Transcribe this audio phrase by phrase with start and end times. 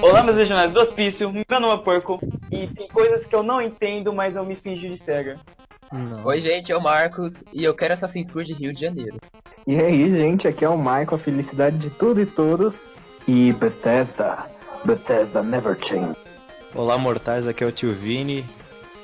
[0.00, 2.18] Olá, meus regionais do hospício, meu nome é Porco
[2.50, 5.38] e tem coisas que eu não entendo, mas eu me fingi de cega.
[5.92, 6.24] Não.
[6.26, 9.16] Oi, gente, eu Marcos e eu quero Assassin's Creed Rio de Janeiro.
[9.66, 12.88] E aí, gente, aqui é o Michael, a felicidade de tudo e todos.
[13.26, 14.46] E Bethesda,
[14.84, 16.16] Bethesda never change.
[16.74, 18.44] Olá, mortais, aqui é o Tio Vini.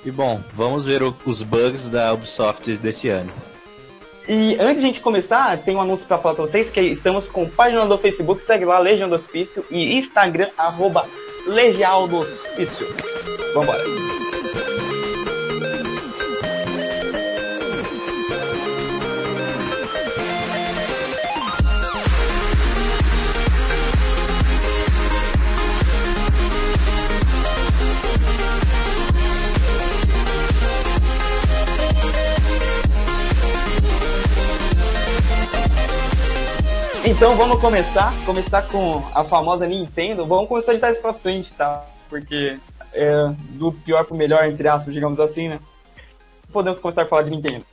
[0.05, 3.32] E bom, vamos ver o- os bugs da Ubisoft desse ano.
[4.27, 7.27] E antes de a gente começar, tem um anúncio pra falar pra vocês, que estamos
[7.29, 11.07] com página do Facebook, segue lá, Legião do Hospício, e Instagram, arroba
[12.08, 12.86] do Hospício.
[13.54, 14.23] Vambora.
[37.06, 40.25] Então vamos começar, começar com a famosa Nintendo.
[40.25, 41.87] Vamos começar de trás pra frente, tá?
[42.09, 42.59] Porque
[42.95, 45.61] é do pior pro melhor, entre aspas, digamos assim, né?
[46.51, 47.67] Podemos começar a falar de Nintendo.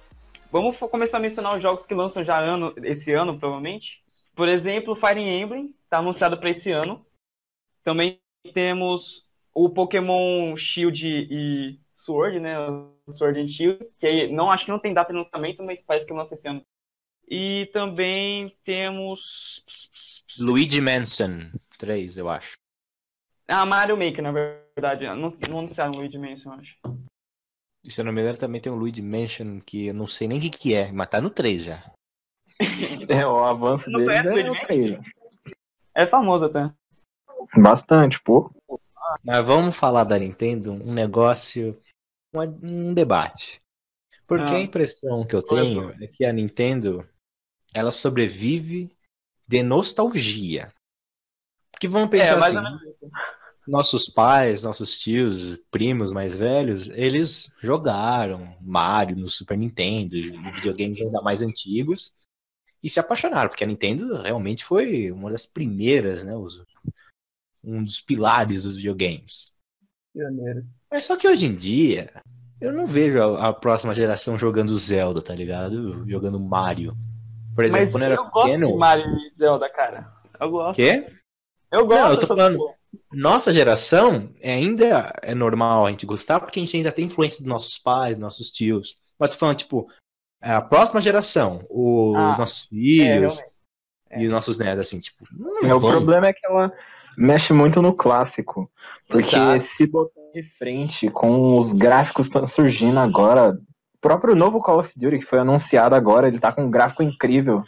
[0.51, 4.03] Vamos começar a mencionar os jogos que lançam já ano, esse ano, provavelmente.
[4.35, 7.05] Por exemplo, Fire Emblem, tá anunciado para esse ano.
[7.85, 8.19] Também
[8.53, 12.55] temos o Pokémon Shield e Sword, né?
[13.15, 16.11] Sword and Shield, que não acho que não tem data de lançamento, mas parece que
[16.11, 16.61] lança esse ano.
[17.27, 19.63] E também temos.
[20.37, 22.57] Luigi Mansion 3, eu acho.
[23.47, 25.05] Ah, Mario Maker, na verdade.
[25.05, 26.77] Não, não anunciaram o Luigi Mansion, eu acho.
[27.83, 30.27] E se eu não me engano, também tem um Luigi Mansion que eu não sei
[30.27, 31.91] nem o que, que é, mas tá no 3 já.
[33.09, 35.01] É, o avanço Não conhece é o o trailer.
[35.95, 36.71] É famoso até.
[37.57, 38.51] Bastante, pô.
[39.23, 41.77] Mas vamos falar da Nintendo, um negócio,
[42.33, 43.59] um debate.
[44.31, 44.55] Porque Ah.
[44.55, 47.05] a impressão que eu é tenho é que a Nintendo,
[47.73, 48.89] ela sobrevive
[49.45, 50.73] de nostalgia.
[51.69, 53.11] Porque vamos pensar é, mais assim, menos isso.
[53.67, 60.15] nossos pais, nossos tios, primos mais velhos, eles jogaram Mario no Super Nintendo,
[60.55, 62.13] videogames ainda mais antigos,
[62.81, 66.63] e se apaixonaram, porque a Nintendo realmente foi uma das primeiras, né, os-
[67.61, 69.51] um dos pilares dos videogames.
[70.13, 70.65] Pioneiro.
[70.89, 72.13] Mas só que hoje em dia,
[72.61, 76.07] eu não vejo a, a próxima geração jogando Zelda, tá ligado?
[76.09, 76.95] Jogando Mario.
[77.55, 78.67] Por exemplo, Mas quando eu eu era gosto pequeno...
[78.67, 80.07] de Mario e Zelda, cara.
[80.39, 80.75] Eu gosto.
[80.77, 81.05] Quê?
[81.71, 82.59] Eu gosto Não, eu tô falando-
[83.13, 87.39] nossa geração é ainda é normal a gente gostar porque a gente ainda tem influência
[87.39, 88.97] dos nossos pais, dos nossos tios.
[89.17, 89.87] Mas tô falando, tipo,
[90.41, 93.53] a próxima geração, os Ah, nossos É, filhos realmente.
[94.17, 96.71] e os nossos netos, assim, tipo, não É, o problema é que ela
[97.17, 98.69] mexe muito no clássico.
[99.07, 99.67] Porque Exato.
[99.75, 105.19] se botar de frente com os gráficos surgindo agora, o próprio novo Call of Duty
[105.19, 107.63] que foi anunciado agora, ele tá com um gráfico incrível.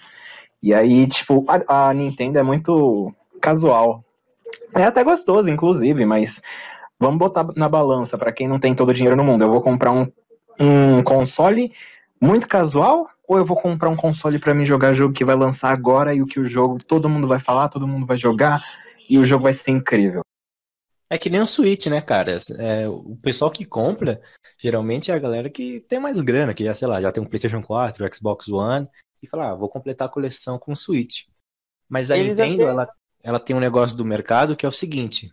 [0.61, 4.03] E aí, tipo, a, a Nintendo é muito casual.
[4.73, 6.41] É até gostoso, inclusive, mas
[6.97, 9.43] vamos botar na balança pra quem não tem todo o dinheiro no mundo.
[9.43, 10.09] Eu vou comprar um,
[10.57, 11.73] um console
[12.19, 15.71] muito casual ou eu vou comprar um console pra mim jogar jogo que vai lançar
[15.71, 18.61] agora e o que o jogo todo mundo vai falar, todo mundo vai jogar
[19.09, 20.23] e o jogo vai ser incrível.
[21.13, 22.39] É que nem o Switch, né, cara?
[22.57, 24.19] É, o pessoal que compra,
[24.57, 27.25] geralmente é a galera que tem mais grana, que já, sei lá, já tem um
[27.27, 28.87] PlayStation 4, Xbox One,
[29.21, 31.27] e fala, ah, vou completar a coleção com o Switch.
[31.87, 32.89] Mas a Eles Nintendo, ela,
[33.21, 35.31] ela tem um negócio do mercado que é o seguinte: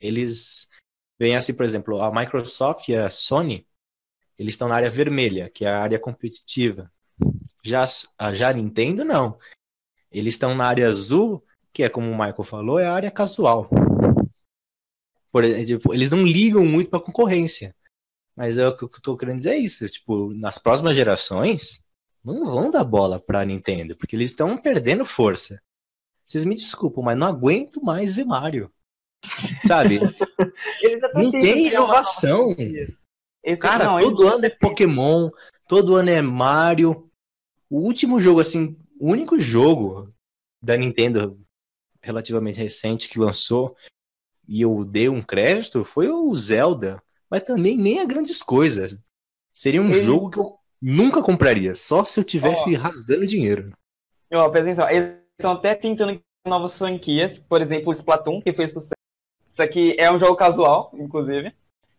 [0.00, 0.70] eles
[1.18, 3.66] veem assim, por exemplo, a Microsoft e a Sony,
[4.38, 6.90] eles estão na área vermelha, que é a área competitiva.
[7.62, 7.84] Já
[8.18, 9.38] a, já a Nintendo, não.
[10.10, 13.68] Eles estão na área azul, que é como o Michael falou, é a área casual.
[15.30, 17.74] Por exemplo, eles não ligam muito pra concorrência.
[18.36, 19.88] Mas é o que eu tô querendo dizer é isso.
[19.88, 21.82] Tipo, nas próximas gerações,
[22.24, 25.60] não vão dar bola pra Nintendo, porque eles estão perdendo força.
[26.24, 28.70] Vocês me desculpam, mas não aguento mais ver Mario.
[29.66, 29.98] Sabe?
[31.14, 32.54] Não tem inovação.
[33.58, 35.30] Cara, não, todo ano é Pokémon,
[35.66, 37.10] todo ano é Mario.
[37.68, 40.14] O último jogo, assim, o único jogo
[40.62, 41.40] da Nintendo
[42.00, 43.76] relativamente recente que lançou
[44.48, 47.02] e eu dei um crédito foi o Zelda.
[47.30, 48.98] Mas também nem é grandes coisas.
[49.52, 53.72] Seria um Ele- jogo que eu nunca compraria, só se eu tivesse rasgando dinheiro.
[54.32, 54.90] Ó, presta atenção.
[54.90, 57.38] Eles estão até tentando criar novas franquias.
[57.38, 58.94] Por exemplo, o Splatoon, que fez sucesso.
[59.50, 61.52] Isso aqui é um jogo casual, inclusive.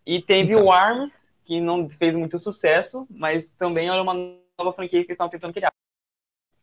[0.05, 0.65] E teve Então.
[0.65, 5.15] o ARMS, que não fez muito sucesso, mas também era uma nova franquia que eles
[5.15, 5.71] estavam tentando criar.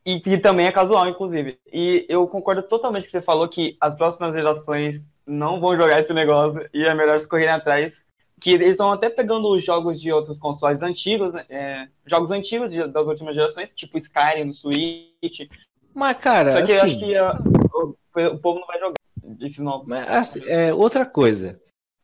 [0.05, 1.59] E que também é casual, inclusive.
[1.73, 5.76] E eu concordo totalmente com o que você falou que as próximas gerações não vão
[5.76, 8.05] jogar esse negócio e é melhor eles correrem atrás.
[8.38, 12.70] Que eles estão até pegando os jogos de outros consoles antigos, né, é, jogos antigos
[12.70, 15.49] de- das últimas gerações, tipo Skyrim no Switch,
[15.94, 17.32] Mas, cara, Só que eu assim, acho que ah,
[17.75, 17.96] o,
[18.34, 18.93] o povo não vai jogar
[19.40, 19.87] esses novos.
[19.88, 21.58] mas, assim, é, outra coisa.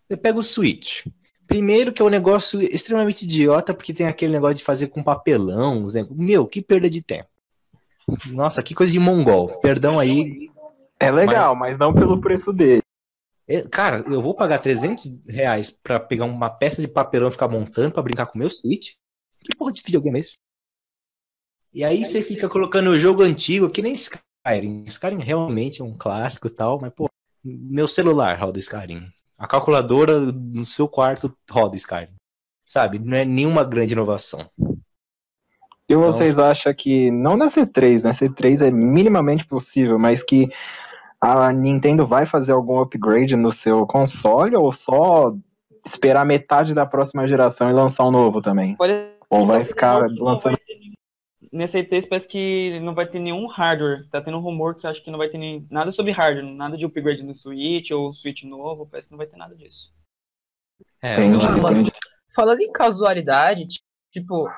[0.09, 1.07] Você pega o Switch.
[1.47, 5.85] Primeiro que é um negócio extremamente idiota, porque tem aquele negócio de fazer com papelão.
[5.93, 7.29] nego- Meu, que perda de tempo.
[8.31, 9.61] Nossa, que coisa de mongol.
[9.61, 10.51] Perdão aí.
[10.99, 12.81] É legal, mas não pelo preço dele.
[13.49, 17.49] É, Cara, eu vou pagar 300 reais pra pegar uma peça de papelão e ficar
[17.49, 18.93] montando pra brincar com o meu Switch?
[19.41, 20.39] Que porra de videogame é esse?
[21.75, 24.85] E aí você fica colocando o jogo antigo, que nem Skyrim.
[24.87, 27.09] Skyrim realmente é um clássico e tal, mas, pô,
[27.43, 29.11] meu celular roda Skyrim.
[29.39, 32.15] A calculadora no seu quarto roda Skyrim.
[32.67, 32.99] Sabe?
[32.99, 34.49] Não é nenhuma grande inovação.
[35.89, 38.11] E vocês acham que, não na C3, né?
[38.11, 40.49] C3 é minimamente possível, mas que
[41.23, 45.33] a Nintendo vai fazer algum upgrade no seu console ou só
[45.87, 48.77] esperar metade da próxima geração e lançar um novo também?
[48.77, 48.93] Pode
[49.31, 50.59] Ou vai ficar lançando.
[51.53, 54.09] Nesse E3 parece que não vai ter nenhum hardware.
[54.11, 55.67] Tá tendo um rumor que acho que não vai ter nem...
[55.71, 58.87] nada sobre hardware, nada de upgrade no Switch ou Switch novo.
[58.91, 59.93] Parece que não vai ter nada disso.
[61.03, 61.81] É, Entendi, mano.
[61.81, 61.93] entendi.
[62.35, 64.49] Falando em casualidade, ti- tipo,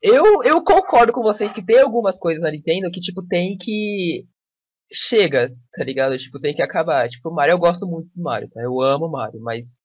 [0.00, 4.24] eu, eu concordo com vocês que tem algumas coisas na Nintendo que, tipo, tem que.
[4.92, 6.16] Chega, tá ligado?
[6.18, 7.08] Tipo, tem que acabar.
[7.08, 8.60] Tipo, Mario, eu gosto muito do Mario, tá?
[8.62, 9.78] Eu amo Mario, mas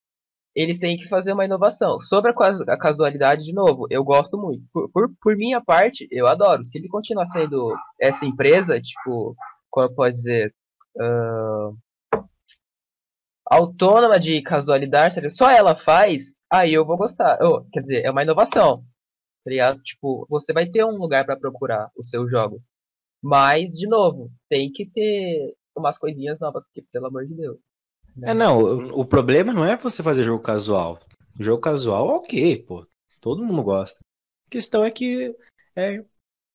[0.55, 1.99] eles têm que fazer uma inovação.
[2.01, 4.63] Sobre a, cas- a casualidade, de novo, eu gosto muito.
[4.73, 6.65] Por, por, por minha parte, eu adoro.
[6.65, 9.35] Se ele continuar sendo essa empresa, tipo,
[9.71, 10.53] como eu posso dizer,
[10.99, 11.71] ah,
[13.45, 17.37] autônoma de casualidade, só ela faz, aí eu vou gostar.
[17.41, 18.83] Oh, quer dizer, é uma inovação.
[19.45, 19.81] Tá ligado?
[19.83, 22.63] Tipo, você vai ter um lugar pra procurar os seus jogos.
[23.21, 27.57] Mas, de novo, tem que ter umas coisinhas novas, porque, pelo amor de Deus.
[28.23, 30.99] É, não, o, o problema não é você fazer jogo casual.
[31.39, 32.85] Jogo casual, ok, pô.
[33.21, 33.99] Todo mundo gosta.
[34.47, 35.35] A questão é que
[35.75, 36.03] é,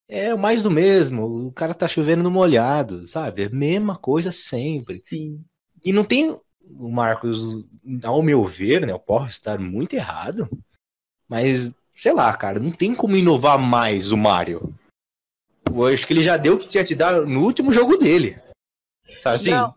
[0.08, 1.46] é o mais do mesmo.
[1.46, 3.44] O cara tá chovendo no molhado, sabe?
[3.44, 5.02] É a mesma coisa sempre.
[5.08, 5.42] Sim.
[5.84, 7.64] E não tem, o Marcos,
[8.04, 8.92] ao meu ver, né?
[8.92, 10.48] Eu posso estar muito errado,
[11.28, 14.74] mas sei lá, cara, não tem como inovar mais o Mario.
[15.76, 18.38] Eu acho que ele já deu o que tinha te dar no último jogo dele.
[19.20, 19.50] Sabe assim?
[19.50, 19.74] Não.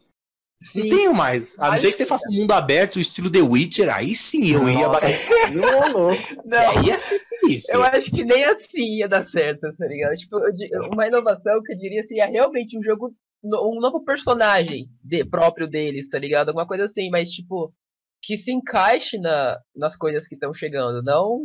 [0.76, 1.58] Não tenho mais.
[1.58, 4.68] A não ser que você faça um mundo aberto, estilo The Witcher, aí sim eu
[4.70, 5.22] ia bater.
[5.58, 6.22] Ô, louco.
[6.44, 6.60] Não.
[6.72, 7.76] Aí ia ser sinistro.
[7.76, 10.16] Eu acho que nem assim ia dar certo, tá ligado?
[10.16, 10.38] Tipo,
[10.92, 16.10] uma inovação que eu diria seria realmente um jogo, um novo personagem de- próprio deles,
[16.10, 16.50] tá ligado?
[16.50, 17.74] Alguma coisa assim, mas tipo,
[18.22, 21.40] que se encaixe na, nas coisas que estão chegando, não,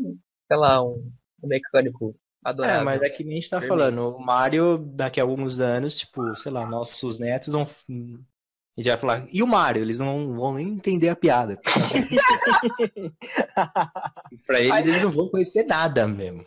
[0.49, 1.09] sei lá, um,
[1.41, 2.85] um mecânico É, adorável.
[2.85, 3.81] mas é que nem a gente tá Vermelho.
[3.81, 4.17] falando.
[4.17, 7.63] O Mario, daqui a alguns anos, tipo, sei lá, nossos netos vão.
[7.63, 9.83] A gente vai falar, e o Mario?
[9.83, 11.59] Eles não vão nem entender a piada.
[14.47, 16.45] pra eles, eles não vão conhecer nada mesmo.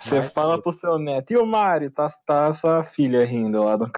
[0.00, 1.90] Você Mas- fala pro seu neto, e o Mario?
[1.90, 3.90] Tá, tá sua filha rindo lá do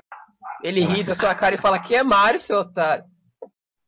[0.63, 3.05] Ele ri da sua cara e fala que é Mario, seu otário.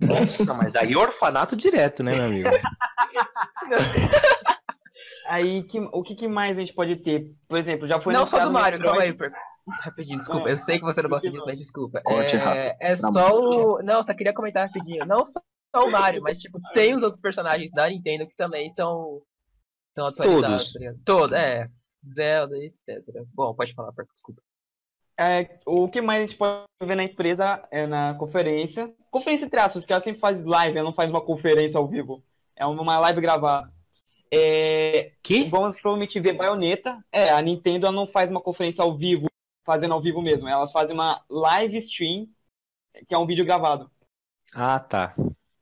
[0.01, 2.49] Nossa, mas aí é orfanato direto, né, meu amigo?
[5.29, 7.31] Aí, que- o que, que mais a gente pode ter?
[7.47, 9.31] Por exemplo, já foi não só do Mario, calma aí, per...
[9.83, 10.49] rapidinho, desculpa.
[10.49, 10.53] É.
[10.53, 12.03] Eu sei que você não gosta disso, mas desculpa.
[12.07, 12.77] É, rápido.
[12.81, 13.83] é só o.
[13.83, 15.05] Não, só queria comentar rapidinho.
[15.05, 15.41] Não só
[15.77, 19.23] o Mario, mas tipo, tem os outros personagens da Nintendo que também estão
[19.91, 20.73] estão atualizados.
[20.73, 20.87] Todos.
[20.87, 21.01] tá?
[21.05, 21.69] Todos, é.
[22.15, 23.05] Zelda, etc.
[23.35, 24.41] Bom, pode falar, Perco, desculpa.
[25.21, 28.93] É, o que mais a gente pode ver na empresa é na conferência.
[29.11, 32.23] Conferência entre aspas, que ela sempre faz live, ela não faz uma conferência ao vivo.
[32.57, 33.71] É uma live gravada.
[34.33, 35.45] É, Que?
[35.45, 37.03] vamos provavelmente ver Bayonetta.
[37.11, 39.27] É, a Nintendo não faz uma conferência ao vivo,
[39.65, 40.49] fazendo ao vivo mesmo.
[40.49, 42.29] Elas fazem uma live stream,
[43.07, 43.91] que é um vídeo gravado.
[44.55, 45.15] Ah, tá.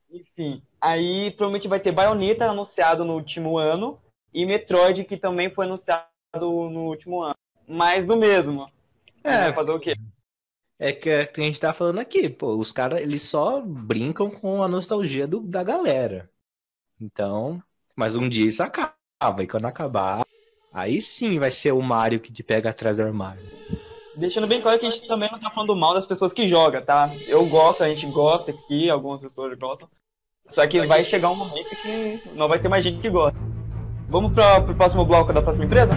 [0.09, 3.99] Enfim, aí provavelmente vai ter Bayonetta anunciado no último ano
[4.33, 6.07] e Metroid que também foi anunciado
[6.39, 7.35] no último ano.
[7.67, 8.71] Mais do mesmo.
[9.23, 9.93] É, Vai fazer o quê?
[10.79, 14.29] É que é que a gente tá falando aqui, pô, os caras, eles só brincam
[14.29, 16.29] com a nostalgia do- da galera.
[17.01, 17.61] Então,
[17.97, 18.93] mas um dia isso acaba,
[19.39, 20.23] e quando acabar,
[20.71, 23.41] aí sim vai ser o Mario que te pega atrás do armário.
[24.15, 26.81] Deixando bem claro que a gente também não tá falando mal das pessoas que jogam,
[26.81, 27.11] tá?
[27.27, 29.89] Eu gosto, a gente gosta aqui, algumas pessoas gostam.
[30.47, 33.37] Só que vai chegar um momento que não vai ter mais gente que gosta.
[34.09, 35.93] Vamos para pro próximo bloco da próxima empresa?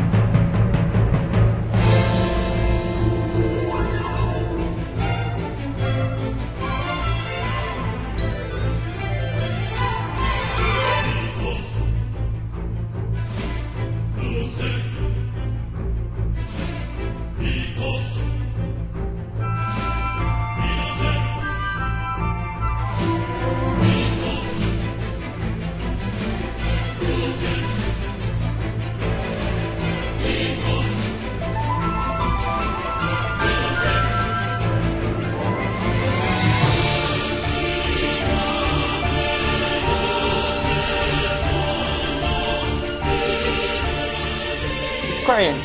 [45.31, 45.65] Square Enix?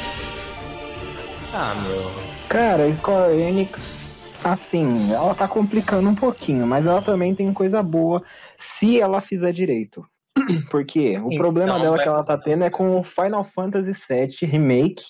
[1.52, 2.48] Ah, meu.
[2.48, 8.22] Cara, Square Enix, assim, ela tá complicando um pouquinho, mas ela também tem coisa boa
[8.60, 10.06] se ela fizer direito.
[10.70, 14.48] Porque o Então, problema dela que ela tá tendo é com o Final Fantasy VII
[14.48, 15.04] Remake,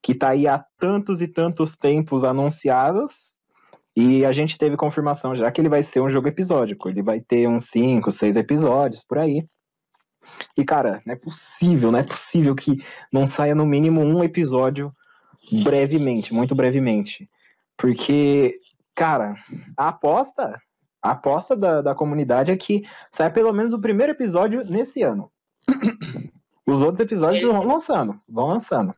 [0.00, 3.34] que tá aí há tantos e tantos tempos anunciados.
[3.96, 6.88] E a gente teve confirmação já que ele vai ser um jogo episódico.
[6.88, 9.44] Ele vai ter uns 5, 6 episódios por aí.
[10.56, 12.82] E, cara, não é possível, não é possível que
[13.12, 14.92] não saia no mínimo um episódio
[15.62, 17.28] brevemente, muito brevemente.
[17.76, 18.58] Porque,
[18.94, 19.34] cara,
[19.76, 20.60] a aposta,
[21.02, 25.30] a aposta da, da comunidade é que sai pelo menos o primeiro episódio nesse ano.
[26.66, 27.46] Os outros episódios É.
[27.46, 28.94] vão lançando, vão lançando.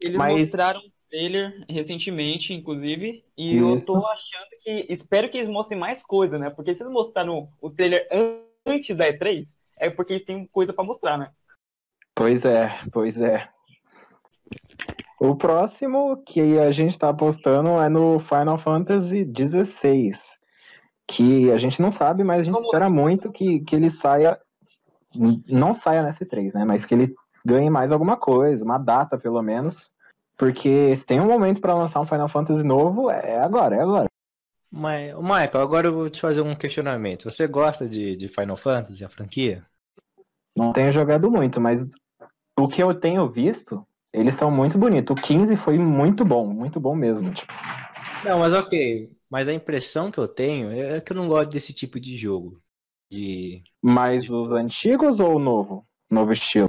[0.00, 3.86] Eles Mas- mostraram um trailer recentemente, inclusive, e eu Isso.
[3.86, 4.86] tô achando que.
[4.88, 6.50] Espero que eles mostrem mais coisa, né?
[6.50, 9.44] Porque se eles mostraram o trailer an- antes da E3,
[9.80, 11.30] é porque eles têm coisa pra mostrar, né?
[12.14, 13.48] Pois é, pois é.
[15.18, 20.12] O próximo que a gente tá apostando é no Final Fantasy XVI.
[21.06, 24.38] Que a gente não sabe, mas a gente espera muito que, que ele saia.
[25.48, 26.64] Não saia nessa 3 né?
[26.64, 29.92] Mas que ele ganhe mais alguma coisa, uma data pelo menos.
[30.36, 34.09] Porque se tem um momento pra lançar um Final Fantasy novo, é agora, é agora.
[34.70, 37.24] Mas, Michael, agora eu vou te fazer um questionamento.
[37.30, 39.64] Você gosta de, de Final Fantasy, a franquia?
[40.56, 41.88] Não tenho jogado muito, mas
[42.58, 45.16] o que eu tenho visto, eles são muito bonitos.
[45.16, 47.32] O 15 foi muito bom, muito bom mesmo.
[47.32, 47.52] Tipo,
[48.24, 49.10] Não, mas ok.
[49.30, 52.60] Mas a impressão que eu tenho é que eu não gosto desse tipo de jogo.
[53.10, 55.86] De, Mas os antigos ou o novo?
[56.10, 56.68] Novo estilo?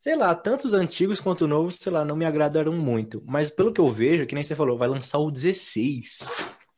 [0.00, 3.22] sei lá, tanto os antigos quanto os novos, sei lá, não me agradaram muito.
[3.24, 6.28] Mas pelo que eu vejo, que nem você falou, vai lançar o 16.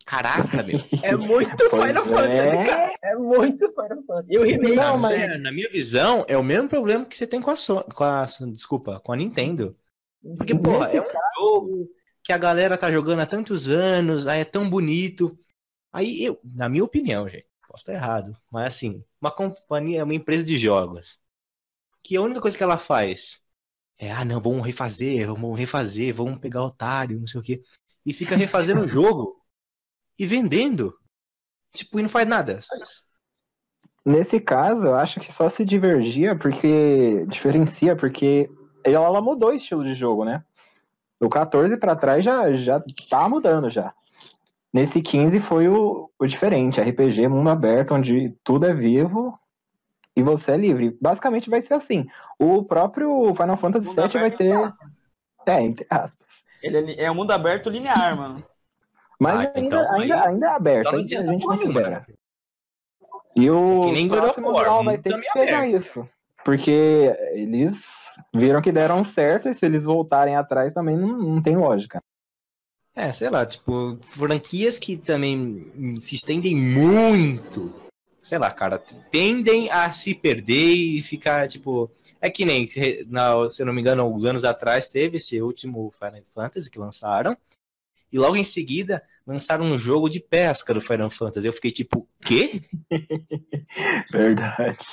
[0.07, 0.79] Caraca, meu.
[1.03, 2.51] É muito Pois Final é.
[2.51, 2.95] Fantasy, cara.
[3.03, 4.29] É muito Final Fantasy.
[4.33, 4.75] E o remake.
[4.77, 7.85] Não, mas- na minha visão, é o mesmo problema que você tem com a Sony,
[7.95, 9.77] com a, desculpa, com a Nintendo.
[10.37, 11.05] Porque, porra, é um
[11.39, 11.91] jogo
[12.23, 15.39] que a galera tá jogando há tantos anos, aí é tão bonito.
[15.93, 20.45] Aí eu, na minha opinião, gente, posso estar errado, mas assim, uma companhia, uma empresa
[20.45, 21.19] de jogos,
[22.03, 23.43] que a única coisa que ela faz
[23.99, 27.63] é, ah, não, vamos refazer, vamos refazer, vamos pegar otário, não sei o quê,
[28.05, 29.44] e fica refazendo o jogo
[30.19, 30.95] e vendendo.
[31.73, 33.05] Tipo, e não faz nada, só isso.
[34.05, 37.25] Nesse caso, eu acho que só se divergia porque.
[37.27, 38.51] diferencia, porque
[38.85, 40.45] ela, ela mudou o estilo de jogo, né?
[41.21, 43.95] Do 14 pra trás já, já tá mudando já.
[44.73, 49.39] Nesse 15 foi o, o diferente, RPG, mundo aberto, onde tudo é vivo
[50.17, 50.99] e você é livre.
[51.01, 52.07] Basicamente vai ser assim.
[52.39, 54.69] O próprio Final Fantasy VII vai aberto, ter.
[55.47, 56.45] É, entre aspas.
[56.63, 58.45] Ele é um mundo aberto linear, mano.
[59.25, 61.91] Mas Ah, ainda, então ainda, aí- ainda é aberto, ainda a gente considera.
[61.91, 62.07] né?
[63.37, 65.77] E o É que nem próximo War, vai ter que pegar aberto.
[65.83, 66.09] isso.
[66.45, 67.85] Porque eles
[68.35, 72.01] viram que deram certo e se eles voltarem atrás também não, não tem lógica.
[72.95, 77.73] É, sei lá, tipo, franquias que também se estendem muito,
[78.21, 78.79] sei lá, cara,
[79.11, 81.91] tendem a se perder e ficar, tipo.
[82.21, 85.43] É que nem, se na- se eu não me engano, alguns anos atrás teve esse
[85.43, 87.37] último Final Fantasy que lançaram,
[88.13, 91.47] e logo em seguida lançaram um jogo de pesca do Final Fantasy.
[91.47, 92.63] Eu fiquei tipo, quê?
[94.11, 94.85] Verdade.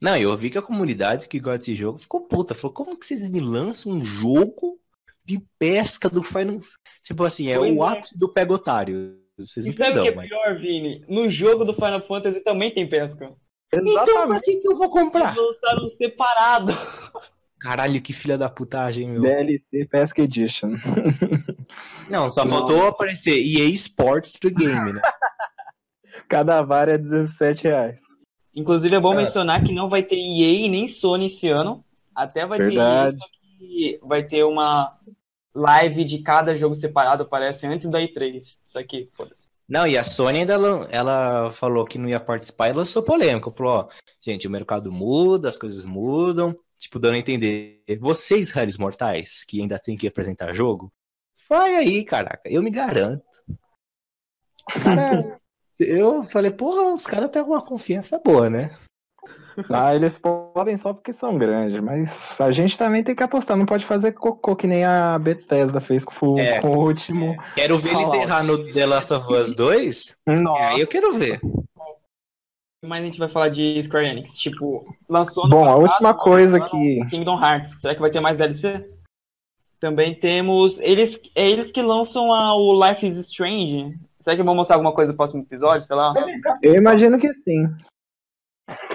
[0.00, 2.54] Não, eu vi que a comunidade que gosta desse jogo ficou puta.
[2.54, 4.78] Falou, como que vocês me lançam um jogo
[5.24, 6.58] de pesca do Final
[7.02, 7.88] Tipo assim, é Pois o é.
[7.88, 9.18] ápice do pega otário.
[9.36, 10.28] Vocês E me sabe o que é mas...
[10.28, 11.04] pior, Vini?
[11.08, 13.32] No jogo do Final Fantasy também tem pesca.
[13.72, 15.36] Então pra que, que eu vou comprar?
[15.36, 16.72] Eles lançaram separado.
[17.60, 19.20] Caralho, que filha da putagem, meu.
[19.20, 20.76] DLC Pesca Edition.
[22.10, 25.00] Não, só faltou aparecer EA Sports do game, né?
[26.28, 28.00] Cada vara é 17 reais.
[28.54, 29.18] Inclusive é bom É.
[29.18, 31.84] mencionar que não vai ter EA nem Sony esse ano.
[32.14, 33.18] Até vai Verdade.
[33.58, 34.96] ter EA, vai ter uma
[35.54, 38.56] live de cada jogo separado, parece, antes da E3.
[38.66, 39.46] Isso aqui, foda-se.
[39.68, 40.54] Não, e a Sony ainda
[40.90, 43.50] ela falou que não ia participar e lançou polêmica.
[43.50, 43.88] Falou, ó,
[44.20, 46.54] gente, o mercado muda, as coisas mudam.
[46.78, 47.82] Tipo, dando a entender.
[48.00, 50.90] Vocês, raros mortais, que ainda tem que apresentar jogo,
[51.48, 52.42] vai aí, caraca.
[52.44, 53.22] Eu me garanto.
[54.82, 55.38] Cara,
[55.78, 58.70] eu falei, porra, os caras têm uma confiança boa, né?
[59.72, 63.56] Ah, eles podem só porque são grandes, mas a gente também tem que apostar.
[63.56, 66.60] Não pode fazer cocô que nem a Bethesda fez com, o- É.
[66.60, 67.34] com o último.
[67.56, 68.22] Quero ver eles Fallout.
[68.24, 70.16] errar no The Last of Us 2.
[70.28, 70.64] Nossa.
[70.74, 71.40] Aí eu quero ver.
[72.84, 74.32] Mas a gente vai falar de Square Enix.
[74.34, 77.00] Tipo, lançou no Bom, a passado, última mas coisa que.
[77.10, 77.80] Kingdom Hearts.
[77.80, 78.88] Será que vai ter mais DLC?
[79.80, 80.80] Também temos.
[80.80, 83.96] Eles, é eles que lançam a, o Life is Strange.
[84.18, 85.86] Será que vão mostrar alguma coisa no próximo episódio?
[85.86, 86.12] Sei lá.
[86.62, 87.68] Eu imagino que sim.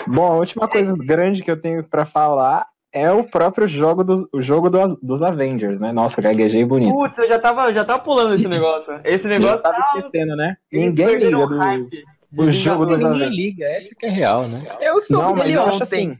[0.07, 4.29] Bom, a última coisa grande que eu tenho pra falar é o próprio jogo, do,
[4.31, 5.91] o jogo do, dos Avengers, né?
[5.91, 6.93] Nossa, gaguejei bonito.
[6.93, 8.99] Putz, eu já tava, já tava pulando esse negócio.
[9.03, 9.93] Esse negócio Eu tava tá...
[9.95, 10.55] esquecendo, né?
[10.71, 13.03] Ninguém liga do, jogo dos Vingadores.
[13.03, 13.35] Ninguém Avengers.
[13.35, 14.63] liga, essa que é real, né?
[14.79, 15.83] Eu soube Não, mas acho ontem.
[15.83, 16.17] assim.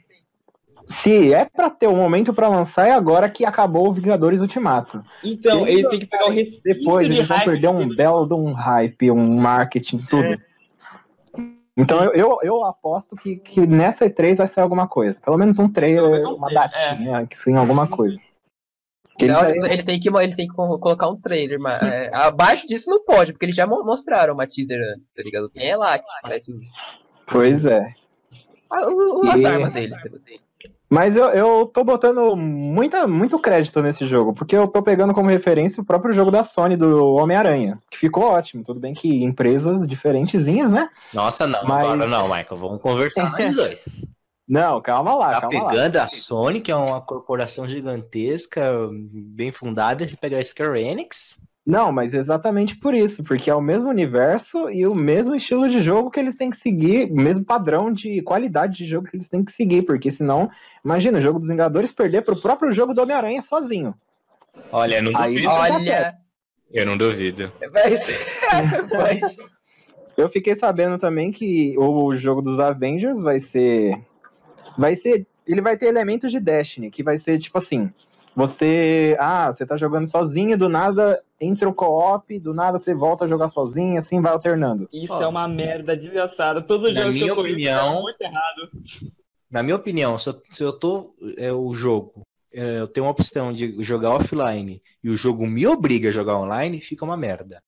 [0.86, 5.04] Se é pra ter um momento pra lançar, é agora que acabou o Vingadores Ultimato.
[5.24, 8.26] Então, eles têm que pegar o resquício Depois de eles vão hype perder um belo
[8.26, 10.24] de um hype, um marketing, tudo.
[10.24, 10.38] É.
[11.76, 15.20] Então eu, eu, eu aposto que, que nessa E3 vai ser alguma coisa.
[15.20, 18.20] Pelo menos um trailer, um uma trailer, datinha, que sim, alguma coisa.
[19.18, 21.82] Que eles Não, ele, ele tem que, ele tem que co- colocar um trailer, mas
[21.82, 25.50] é, abaixo disso não pode, porque eles já mo- mostraram uma teaser antes, tá ligado?
[25.50, 26.52] Quem é lá que parece
[27.26, 27.92] Pois é.
[28.72, 30.00] ah, o- as E- armas deles.
[30.02, 30.10] tá?
[30.94, 35.28] Mas eu, eu tô botando muita, muito crédito nesse jogo, porque eu tô pegando como
[35.28, 38.64] referência o próprio jogo da Sony do Homem-Aranha, que ficou ótimo.
[38.64, 40.88] Tudo bem que empresas diferentezinhas, né?
[41.12, 42.58] Nossa, não, Mas- agora não, Michael.
[42.58, 43.80] Vamos conversar nós dois.
[44.48, 45.70] Não, calma lá, Tá calma lá.
[45.72, 51.40] pegando a Sony, que é uma corporação gigantesca, bem fundada, e pegar a Square Enix.
[51.66, 55.82] Não, mas exatamente por isso, porque é o mesmo universo e o mesmo estilo de
[55.82, 59.30] jogo que eles têm que seguir, o mesmo padrão de qualidade de jogo que eles
[59.30, 60.50] têm que seguir, porque senão,
[60.84, 63.96] imagina, o jogo dos Vingadores perder pro próprio jogo do Homem-Aranha sozinho.
[64.74, 65.50] Olha, eu não Aí- duvido.
[65.50, 66.16] Olha,
[66.70, 67.50] Eu não duvido.
[68.04, 68.20] ser.
[68.98, 69.46] vai ser-
[70.18, 73.98] Eu fiquei sabendo também que o jogo dos Avengers vai ser.
[74.78, 75.26] Vai ser.
[75.48, 77.90] Ele vai ter elementos de Destiny, que vai ser tipo assim.
[78.36, 79.16] Você.
[79.20, 83.28] Ah, você tá jogando sozinho, do nada entra o co-op, do nada você volta a
[83.28, 84.88] jogar sozinho, assim vai alternando.
[84.92, 86.62] Isso é uma merda desgraçada.
[86.62, 88.72] Todos os Na jogos que minha eu opinião- deram muito errado.
[89.52, 91.14] Na minha opinião, se eu, se eu tô.
[91.38, 92.22] É, o jogo.
[92.52, 96.38] é, eu tenho uma opção de jogar offline e o jogo me obriga a jogar
[96.40, 97.60] online, fica uma merda.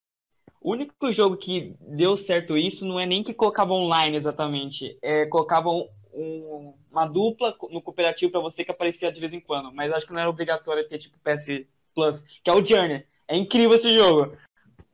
[0.62, 4.98] O único jogo que deu certo isso não é nem que colocavam online exatamente.
[5.02, 9.72] É, colocavam um- uma dupla no cooperativo pra você que aparecia de vez em quando.
[9.74, 13.04] Mas acho que não era obrigatório ter tipo PS Plus, que é o Journey.
[13.28, 14.38] É incrível esse jogo.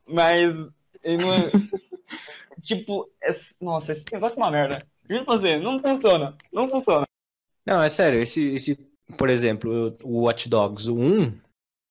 [0.07, 0.55] Mas
[2.63, 3.09] tipo,
[3.59, 4.85] nossa, esse negócio é uma merda.
[5.09, 6.37] Juro pra você, não funciona.
[6.51, 7.05] Não funciona.
[7.65, 8.75] Não, é sério, esse, esse
[9.17, 11.37] por exemplo, o Watch Dogs, o 1,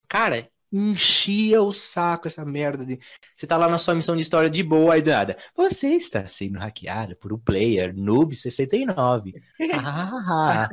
[0.09, 2.99] cara, enchia o saco essa merda de.
[3.37, 5.37] Você tá lá na sua missão de história de boa e nada.
[5.57, 9.35] Você está sendo hackeado por um player noob69.
[9.73, 10.69] Ah.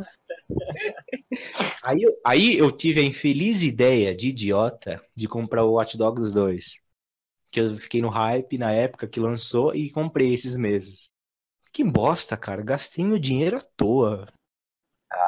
[1.84, 6.34] aí, eu, aí eu tive a infeliz ideia de idiota de comprar o Watch Dogs
[6.34, 6.80] 2.
[7.52, 11.10] Que eu fiquei no hype na época que lançou e comprei esses meses.
[11.72, 12.62] Que bosta, cara.
[12.62, 14.28] Gastei meu dinheiro à toa.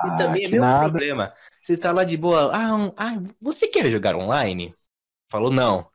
[0.03, 0.77] E também é meu nada.
[0.77, 1.33] problema.
[1.63, 2.51] Você tá lá de boa.
[2.55, 4.73] Ah, um- ah, você quer jogar online?
[5.29, 5.89] Falou não.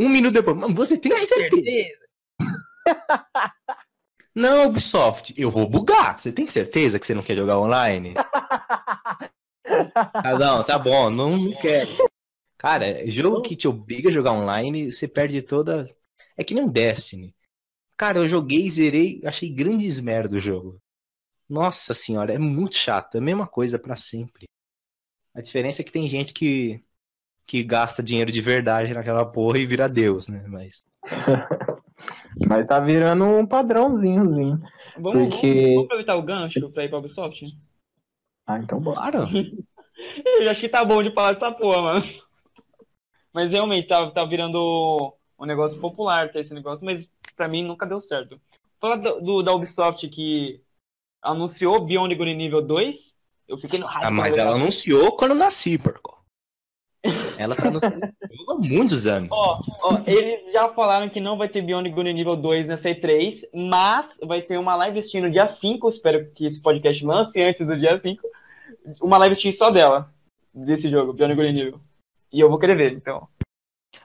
[0.00, 0.56] Um minuto depois.
[0.58, 1.56] "Mas Você tem Tem certeza?
[1.56, 2.02] certeza?
[4.34, 5.32] Não, Ubisoft.
[5.38, 6.18] Eu vou bugar.
[6.20, 8.14] Você tem certeza que você não quer jogar online?
[10.22, 11.10] ah, não, tá bom.
[11.10, 12.00] Não, não quero.
[12.58, 15.88] Cara, jogo que te obriga a jogar online, você perde toda.
[16.36, 17.34] É que nem um Destiny.
[17.96, 20.80] Cara, eu joguei, zerei, achei grandes merda o jogo.
[21.52, 23.16] Nossa senhora, é muito chato.
[23.16, 24.46] É a mesma coisa pra sempre.
[25.34, 26.82] A diferença é que tem gente que,
[27.46, 30.44] que gasta dinheiro de verdade naquela porra e vira Deus, né?
[30.48, 30.82] Mas.
[32.48, 34.60] Mas tá virando um padrãozinhozinho.
[34.98, 37.44] Vamos, Porque- vamos, aproveitar o gancho pra ir pra Ubisoft?
[38.46, 38.96] Ah, então bora.
[39.12, 39.28] Claro.
[40.40, 42.04] Eu acho que tá bom de falar dessa porra, mano.
[43.32, 47.84] Mas realmente, tá, tá virando um negócio popular ter esse negócio, mas pra mim nunca
[47.86, 48.40] deu certo.
[48.80, 50.61] Fala do, do- da Ubisoft que
[51.22, 53.14] anunciou Beyond Good nível 2,
[53.48, 54.04] eu fiquei no hype.
[54.04, 56.20] Ah, mas ela anunciou quando nasci, porco.
[57.36, 58.00] Ela tá anunciando
[58.48, 59.28] há muitos anos.
[59.32, 63.42] Ó, ó, eles já falaram que não vai ter Beyond Good nível 2 nessa E3,
[63.52, 67.66] mas vai ter uma live stream no dia 5, espero que esse podcast lance antes
[67.66, 68.22] do dia 5,
[69.00, 70.12] uma live stream só dela,
[70.54, 71.80] desse jogo, Beyond Good nível.
[72.32, 73.28] E eu vou querer ver, então.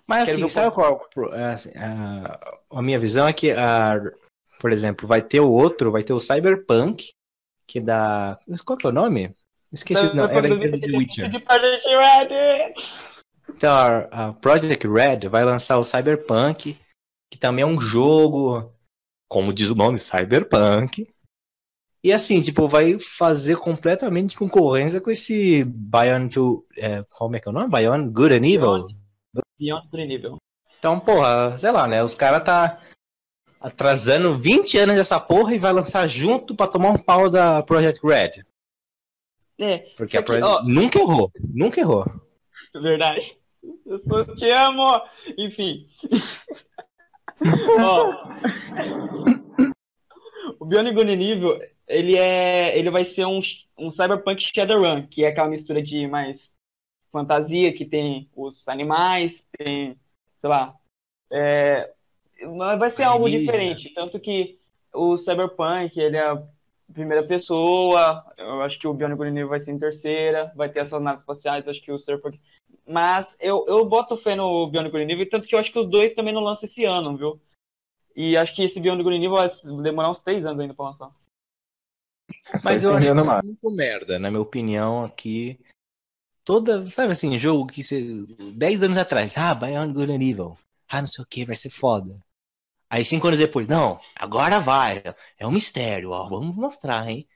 [0.06, 4.02] Mas Quero assim, sabe qual pro- é, assim, a, a minha visão é que, a,
[4.60, 7.14] por exemplo, vai ter o outro, vai ter o Cyberpunk,
[7.68, 8.40] que dá.
[8.66, 9.36] Qual que é o nome?
[9.72, 11.30] Esqueci, não, era a empresa de Witcher.
[13.50, 13.74] Então,
[14.12, 16.78] a, Project Red vai lançar o Cyberpunk,
[17.32, 18.74] que também é um jogo,
[19.30, 21.08] como diz o nome, Cyberpunk.
[22.04, 27.50] E assim, tipo, vai fazer completamente concorrência com esse Beyond to, é, como é que
[27.50, 27.70] é o nome?
[27.70, 28.88] Beyond Good and Evil?
[29.60, 30.38] Beyond Good nível.
[30.80, 32.04] Então, porra, sei lá, né?
[32.04, 32.80] Os caras tá
[33.60, 38.06] atrasando 20 anos dessa porra e vai lançar junto pra tomar um pau da Project
[38.06, 38.44] Red.
[39.60, 42.06] É, Porque a Project ó, nunca errou, nunca errou.
[42.74, 43.38] verdade.
[43.86, 44.86] Eu só te amo.
[45.38, 45.88] Enfim.
[47.80, 48.28] Ó.
[50.60, 53.42] O Good nível, ele é, ele vai ser um
[53.78, 56.52] um Cyberpunk Shadowrun, que é aquela mistura de mais
[57.12, 59.96] fantasia, que tem os animais, tem,
[60.38, 60.76] sei lá,
[61.32, 61.94] é,
[62.78, 63.52] vai ser algo Alienígena.
[63.52, 64.60] diferente, tanto que
[64.94, 66.44] o Cyberpunk, ele é a
[66.94, 70.90] primeira pessoa, eu acho que o Bionic Commando vai ser em terceira, vai ter as
[70.90, 72.40] suas naves espaciais, acho que o Cyberpunk...
[72.86, 76.14] Mas eu, eu boto fé no Bionic Commando, tanto que eu acho que os dois
[76.14, 77.40] também não lançam esse ano, viu?
[78.16, 79.50] E acho que esse Bionic Commando vai
[79.84, 81.12] demorar uns três anos ainda pra lançar.
[82.50, 83.44] É Mas eu acho mais.
[83.44, 85.60] muito merda, na minha opinião, aqui.
[86.44, 88.26] Toda, sabe assim, jogo que você.
[88.54, 90.58] 10 anos atrás, ah, Bionic Evil.
[90.90, 92.18] Ah, não sei o que, vai ser foda.
[92.90, 95.04] Aí cinco anos depois, não, agora vai.
[95.38, 97.28] É um mistério, ó, vamos mostrar, hein?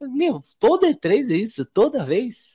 [0.00, 2.54] Meu, toda E3 é isso, toda vez.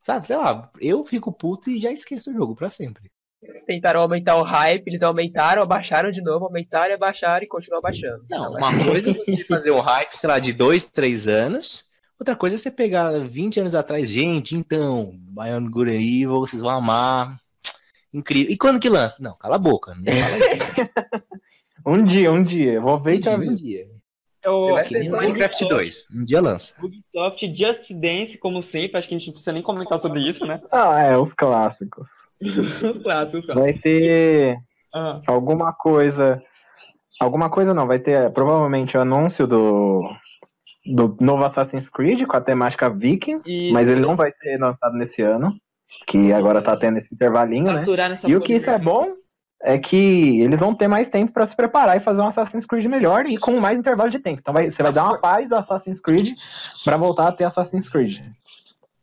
[0.00, 3.10] Sabe, sei lá, eu fico puto e já esqueço o jogo pra sempre.
[3.42, 7.78] Eles tentaram aumentar o hype, eles aumentaram, abaixaram de novo, aumentaram e abaixaram e continuam
[7.78, 8.24] abaixando.
[8.30, 11.84] Não, uma coisa é você fazer um hype, sei lá, de dois, três anos.
[12.18, 17.38] Outra coisa é você pegar 20 anos atrás, gente, então, Bionic Evil, vocês vão amar.
[18.16, 18.50] Incrível.
[18.52, 19.22] E quando que lança?
[19.22, 19.94] Não, cala a boca.
[19.94, 21.26] Não fala isso.
[21.86, 22.72] Um dia, um dia.
[22.72, 23.86] Eu vou ver e te Um dia.
[24.42, 26.08] Eu, nem ser o Minecraft 2.
[26.12, 26.74] Um dia lança.
[26.82, 30.44] Ubisoft Just Dance, como sempre, acho que a gente não precisa nem comentar sobre isso,
[30.44, 30.60] né?
[30.72, 32.08] Ah, é, os clássicos.
[32.40, 33.60] Os clássicos, cara.
[33.60, 34.58] Vai ter
[34.92, 36.42] Ah, alguma coisa.
[37.20, 40.02] Alguma coisa não, vai ter provavelmente o anúncio do,
[40.84, 44.96] do novo Assassin's Creed com a temática Viking, e mas ele não vai ser lançado
[44.96, 45.56] nesse ano,
[46.06, 47.84] que agora tá tendo esse intervalinho, né?
[48.26, 49.14] E o que isso é bom
[49.62, 52.84] é que eles vão ter mais tempo pra se preparar e fazer um Assassin's Creed
[52.86, 54.38] melhor e com mais intervalo de tempo.
[54.40, 56.34] Então vai- você vai dar uma paz do Assassin's Creed
[56.84, 58.20] pra voltar a ter Assassin's Creed.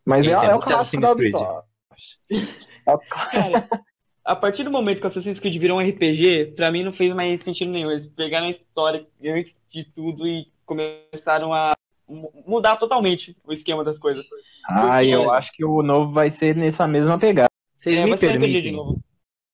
[0.05, 1.11] Mas é, é o clássico da.
[1.11, 1.65] Ubisoft.
[2.85, 3.65] É o Cara,
[4.25, 7.13] a partir do momento que o Assassin's Creed virou um RPG, pra mim não fez
[7.15, 7.89] mais sentido nenhum.
[7.89, 11.71] Eles pegaram a história antes de tudo e começaram a
[12.45, 14.25] mudar totalmente o esquema das coisas.
[14.67, 17.49] Ah, eu acho que o novo vai ser nessa mesma pegada.
[17.79, 18.75] Vocês É, me permitem.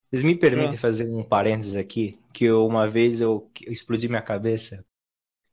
[0.09, 0.77] Vocês me permitem Ah.
[0.77, 4.83] fazer um parênteses aqui, que eu, uma vez eu, eu explodi minha cabeça.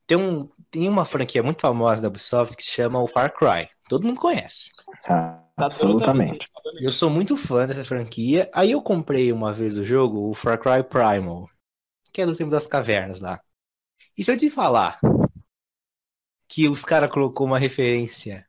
[0.07, 3.69] Tem, um, tem uma franquia muito famosa da Ubisoft que se chama o Far Cry.
[3.88, 4.71] Todo mundo conhece.
[5.07, 6.49] Ah, Tá absolutamente.
[6.83, 8.51] Eu sou muito fã dessa franquia.
[8.53, 11.49] Aí eu comprei uma vez o jogo, o Far Cry Primal,
[12.12, 13.40] que é do tempo das cavernas lá.
[14.19, 15.01] E se eu te falar
[16.57, 18.47] que os caras colocou uma referência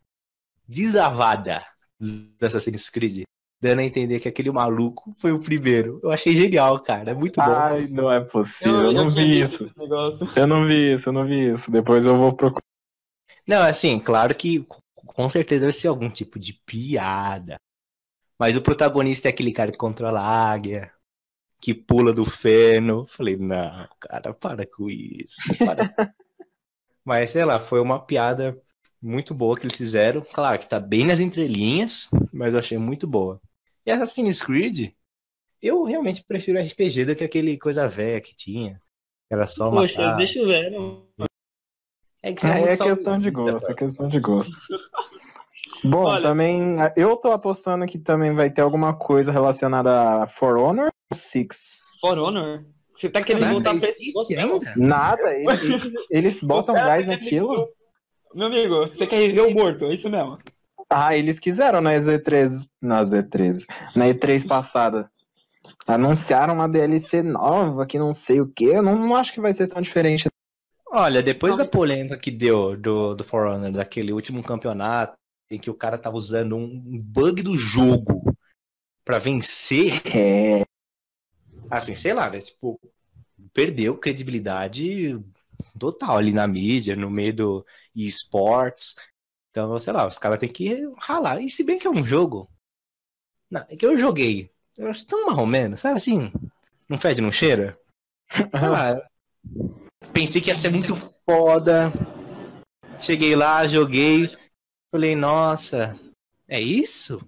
[0.65, 1.62] desavada
[2.00, 3.24] do Assassin's Creed,
[3.62, 6.00] dando a entender que aquele maluco foi o primeiro.
[6.02, 7.12] Eu achei genial, cara.
[7.12, 7.52] É muito bom.
[7.52, 8.93] Ai, não é possível.
[8.93, 9.70] Eu, não tinha vi isso.
[10.38, 11.70] Eu não vi isso, eu não vi isso.
[11.70, 12.63] Depois eu vou procurar.
[13.46, 14.65] Não, assim, claro que
[14.96, 17.58] com certeza vai ser algum tipo de piada.
[18.39, 20.89] Mas o protagonista é aquele cara que controla a águia,
[21.60, 23.06] que pula do feno.
[23.06, 25.41] Falei, não, cara, para com isso.
[25.58, 25.93] para."
[27.08, 28.62] Mas sei lá, foi uma piada
[29.02, 30.22] muito boa que eles fizeram.
[30.34, 33.39] Claro que tá bem nas entrelinhas, mas eu achei muito boa.
[33.86, 34.91] E Assassin's Creed,
[35.62, 38.82] eu realmente prefiro RPG do que aquele coisa velha que tinha.
[39.32, 40.17] Era só Poxa, matar.
[40.17, 40.70] deixa eu ver.
[40.70, 41.08] não-
[42.22, 44.52] É que você é É, questão de gosto, é questão de gosto.
[45.86, 50.58] Bom, Olha- também eu tô apostando que também vai ter alguma coisa relacionada a For
[50.58, 51.96] Honor 6.
[52.02, 52.65] For Honor?
[52.97, 54.39] Você tá querendo negócio?
[54.39, 54.73] ainda?
[54.75, 57.69] Nada, eles, eles botam gás naquilo.
[58.33, 60.38] Meu amigo, você quer rever o morto, é isso mesmo.
[60.89, 65.10] Ah, eles quiseram na Z3, na Z3, na E3 passada.
[65.86, 68.65] Anunciaram uma DLC nova que não sei o que.
[68.65, 70.27] Eu não, não acho que vai ser tão diferente.
[70.89, 75.17] Olha, depois da polêmica que deu do, do For Honor, daquele último campeonato,
[75.51, 78.21] em que o cara tava usando um um bug do jogo
[79.03, 80.63] pra vencer, É,
[81.69, 82.39] assim, sei lá, né?
[82.39, 82.80] Tipo,
[83.53, 85.19] perdeu credibilidade
[85.77, 88.95] total ali na mídia, no meio do esportes.
[89.49, 91.41] Então, sei lá, os caras têm que ralar.
[91.41, 92.49] E se bem que é um jogo.
[93.49, 94.51] Não, é que eu joguei.
[94.77, 96.32] Eu acho tão marromeno, sabe assim?
[96.88, 97.80] Não fede, não cheira?
[98.32, 99.10] Sei lá.
[100.13, 101.91] Pensei que ia ser muito foda.
[102.99, 104.30] Cheguei lá, joguei.
[104.91, 105.99] Falei, nossa,
[106.47, 107.19] é isso?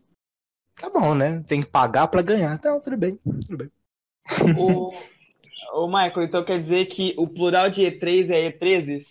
[0.75, 1.43] Tá bom, né?
[1.47, 2.54] Tem que pagar pra ganhar.
[2.56, 3.71] Então, tudo bem, tudo bem.
[4.58, 4.92] O,
[5.84, 9.06] o Michael, então quer dizer que o plural de E3 é E13?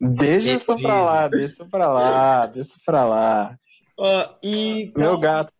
[0.00, 3.58] deixa isso pra lá, deixa isso pra lá, deixa isso pra lá.
[3.98, 5.52] Ó, e Meu gato.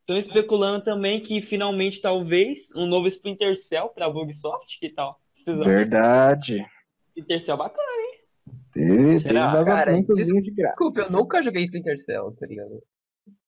[0.00, 5.20] estão especulando também que finalmente talvez um novo Splinter Cell pra Ubisoft, que tal?
[5.34, 5.64] Precisa.
[5.64, 6.66] Verdade.
[7.08, 7.88] Splinter Cell bacana.
[8.72, 9.42] Tem, Será?
[9.46, 10.74] tem vazamentozinho de graça.
[10.76, 12.82] Desculpa, eu nunca joguei Splinter Cell, tá ligado?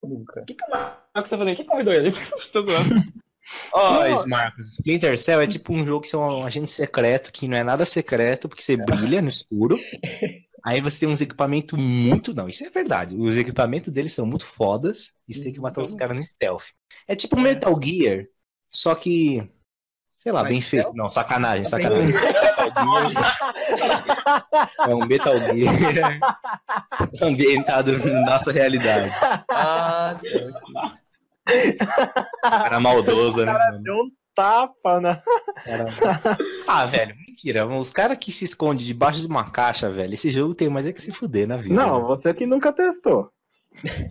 [0.02, 0.40] Nunca.
[0.42, 1.52] O que, que o Marcos tá fazendo?
[1.52, 2.12] O que, que é o doido?
[2.52, 3.19] Tô zoando.
[3.72, 7.48] Ó, Mas, Marcos, Splinter Cell é tipo um jogo que é um agente secreto, que
[7.48, 9.78] não é nada secreto, porque você brilha no escuro.
[10.64, 12.34] Aí você tem uns equipamentos muito.
[12.34, 13.16] Não, isso é verdade.
[13.16, 16.64] Os equipamentos deles são muito fodas e você tem que matar os caras no stealth.
[17.08, 18.26] É tipo um Metal Gear,
[18.70, 19.50] só que.
[20.18, 20.92] Sei lá, Mas bem feito.
[20.94, 22.14] Não, sacanagem, Tá sacanagem.
[24.86, 26.20] É um Metal Gear
[27.22, 29.10] ambientado na nossa realidade.
[29.48, 30.20] Ah,
[32.42, 33.52] Cara maldoso, né?
[33.52, 33.82] mano?
[33.82, 35.22] Deu um tapa, né?
[35.64, 37.66] Cara- Ah, velho, mentira.
[37.66, 40.92] Os caras que se escondem debaixo de uma caixa, velho, esse jogo tem mais é
[40.92, 41.74] que se fuder na vida.
[41.74, 43.28] Não, você que nunca testou.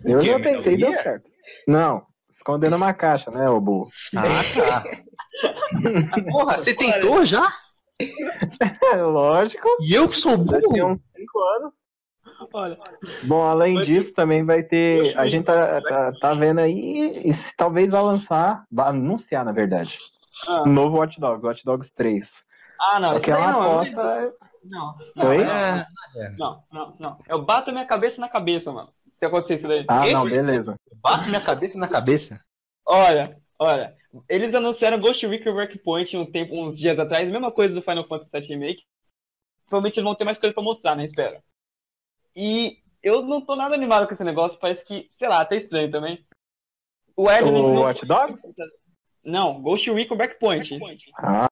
[0.04, 1.30] Eu quê, já Metal tentei e deu certo.
[1.66, 3.88] Não, esconder numa caixa, né, ô burro?
[4.14, 4.84] Ah, tá.
[6.30, 7.50] Porra, você tentou já?
[7.98, 9.68] É lógico.
[9.80, 10.92] E eu que sou Já tinha burro?
[10.92, 11.72] uns 5 anos.
[12.52, 12.78] Olha,
[13.24, 15.16] Bom, além Mas- disso, também vai ter.
[15.18, 17.22] A gente tá, tá, tá vendo aí.
[17.24, 18.64] E se talvez vai lançar.
[18.70, 19.98] Vai anunciar, na verdade.
[20.48, 22.44] ah, Um novo Watch Dogs, Watch Dogs 3.
[22.80, 24.34] ah, não, Só que é uma não, aposta.
[24.64, 25.38] Não, não, Oi?
[25.44, 25.86] não, É,
[26.38, 27.18] não, não, não.
[27.28, 28.90] Eu bato a minha cabeça na cabeça, mano.
[29.18, 29.84] Se acontecer isso daí.
[29.88, 30.74] Ah, não, beleza.
[31.02, 32.40] bato minha cabeça na cabeça.
[32.86, 33.94] Olha, olha.
[34.28, 38.30] Eles anunciaram Ghost Recon Breakpoint um tempo, uns dias atrás, mesma coisa do Final Fantasy
[38.32, 38.82] VII Remake.
[39.68, 41.04] Provavelmente eles vão ter mais coisa pra mostrar, né?
[41.04, 41.36] Espero.
[42.34, 45.90] E eu não tô nada animado com esse negócio, parece que, sei lá, até estranho
[45.90, 46.24] também.
[47.16, 48.40] O Ed O Watch Dogs?
[49.24, 50.68] Não, Ghost Recon Breakpoint.
[51.18, 51.46] Ah,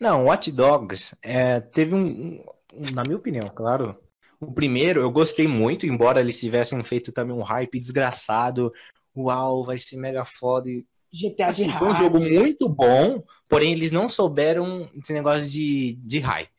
[0.00, 2.42] Não, Watch Dogs é, teve um,
[2.74, 3.98] um- Na minha opinião, claro.
[4.40, 8.72] O primeiro eu gostei muito, embora eles tivessem feito também um hype desgraçado.
[9.16, 10.68] Uau, vai ser mega foda.
[10.70, 15.94] E, GTA assim, foi um jogo muito bom, porém eles não souberam esse negócio de,
[15.96, 16.50] de hype.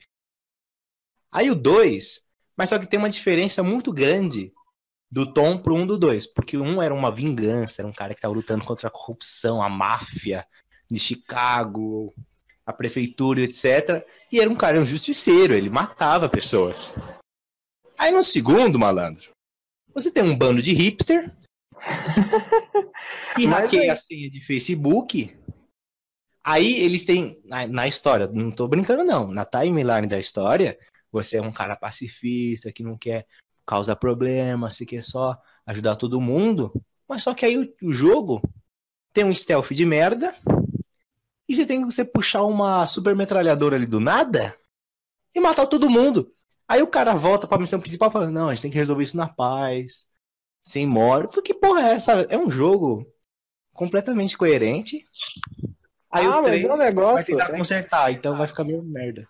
[1.32, 2.24] Aí o 2,
[2.58, 4.52] mas só que tem uma diferença muito grande
[5.12, 8.14] do Tom pro 1 um do 2, porque um era uma vingança, era um cara
[8.16, 10.46] que tava lutando contra a corrupção, a máfia
[10.90, 12.14] de Chicago,
[12.66, 14.06] a prefeitura, etc.
[14.32, 16.94] E era um cara, um justiceiro, ele matava pessoas.
[17.98, 19.30] Aí no segundo, malandro,
[19.94, 21.32] você tem um bando de hipster
[23.38, 25.38] e hackeia aí- a senha de Facebook.
[26.46, 30.78] Aí eles têm, na, na história, não tô brincando não, na timeline da história,
[31.14, 33.28] você é um cara pacifista que não quer
[33.66, 36.74] causar problema, você quer só ajudar todo mundo.
[37.08, 38.42] Mas só que aí o, o jogo
[39.14, 40.36] tem um stealth de merda
[41.48, 44.56] e você tem que você puxar uma super metralhadora ali do nada
[45.36, 46.34] e matar todo mundo.
[46.68, 49.18] Aí o cara volta pra missão principal falando, não, a gente tem que resolver isso
[49.18, 50.08] na paz,
[50.64, 51.26] sem morte.
[51.26, 52.14] Eu falei, que porra é essa?
[52.24, 53.06] É um jogo
[53.74, 55.06] completamente coerente.
[56.10, 57.26] Aí ah o mas 3 é um vai negócio.
[57.26, 59.28] tentar consertar, então vai ficar meio merda.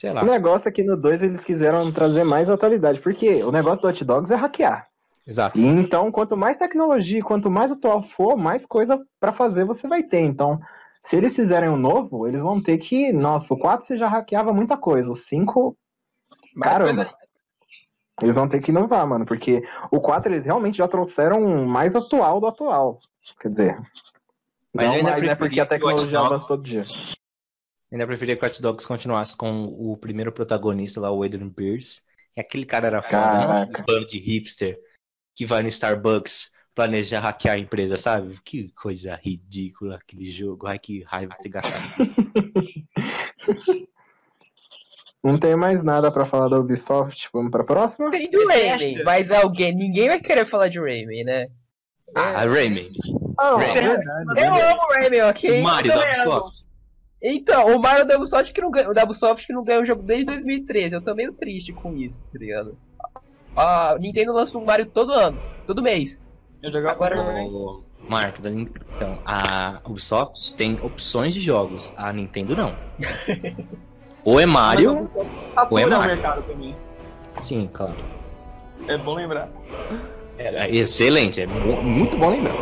[0.00, 0.22] Sei lá.
[0.22, 2.98] O negócio é que no 2 eles quiseram trazer mais atualidade.
[3.00, 4.88] Porque o negócio do Hot Dogs é hackear.
[5.26, 5.58] Exato.
[5.58, 10.02] E então, quanto mais tecnologia, quanto mais atual for, mais coisa pra fazer você vai
[10.02, 10.20] ter.
[10.20, 10.58] Então,
[11.02, 13.12] se eles fizerem um novo, eles vão ter que.
[13.12, 15.12] Nossa, o 4 você já hackeava muita coisa.
[15.12, 15.76] O 5.
[16.56, 17.04] Mais Caramba.
[17.04, 17.18] coisa-
[18.22, 19.26] Eles vão ter que inovar, mano.
[19.26, 23.00] Porque o 4 eles realmente já trouxeram um mais atual do atual.
[23.38, 23.78] Quer dizer.
[24.72, 26.84] Mas não ainda mais é preferia porque a tecnologia avança todo dia.
[27.92, 32.02] Ainda preferia que o Hot Dogs continuasse com o primeiro protagonista lá, o Adrian Pierce.
[32.36, 33.80] E aquele cara era foda, Caraca.
[33.82, 34.78] um bando de hipster
[35.34, 38.38] que vai no Starbucks planejar hackear a empresa, sabe?
[38.44, 40.66] Que coisa ridícula aquele jogo.
[40.68, 41.80] Ai, que raiva de ter gastado.
[45.22, 47.28] Não tem mais nada pra falar da Ubisoft.
[47.32, 48.10] Vamos pra próxima?
[48.10, 51.48] Tem do Rayman, mas alguém, ninguém vai querer falar de Rayman, né?
[52.14, 52.88] Ah, Rayman.
[53.38, 53.98] Ah, Rayman.
[54.36, 54.46] é.
[54.46, 55.60] Eu amo o Rayman, ok?
[55.62, 56.06] Mario da.
[56.06, 56.64] Ubisoft.
[57.22, 59.86] Então, o Mario da Ubisoft que não ganha, o da Ubisoft que não ganha o
[59.86, 60.94] jogo desde 2013.
[60.94, 62.76] Eu tô meio triste com isso, tá ligado?
[63.54, 66.20] A Nintendo lança um Mario todo ano, todo mês.
[66.62, 72.74] Eu jogava Agora- Ô, Marco, então, a Ubisoft tem opções de jogos, a Nintendo não.
[74.24, 75.10] Ou é Mario,
[75.54, 76.14] Satura Ou é o Mario.
[76.14, 76.74] mercado também.
[77.38, 77.96] sim, claro.
[78.88, 79.48] É bom lembrar.
[80.38, 82.54] É excelente, é mu- muito bom lembrar.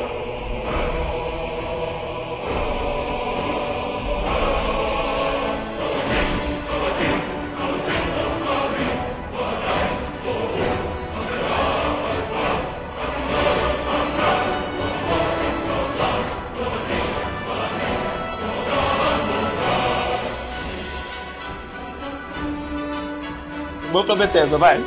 [23.98, 24.78] Vamos pra Bethesda, vai.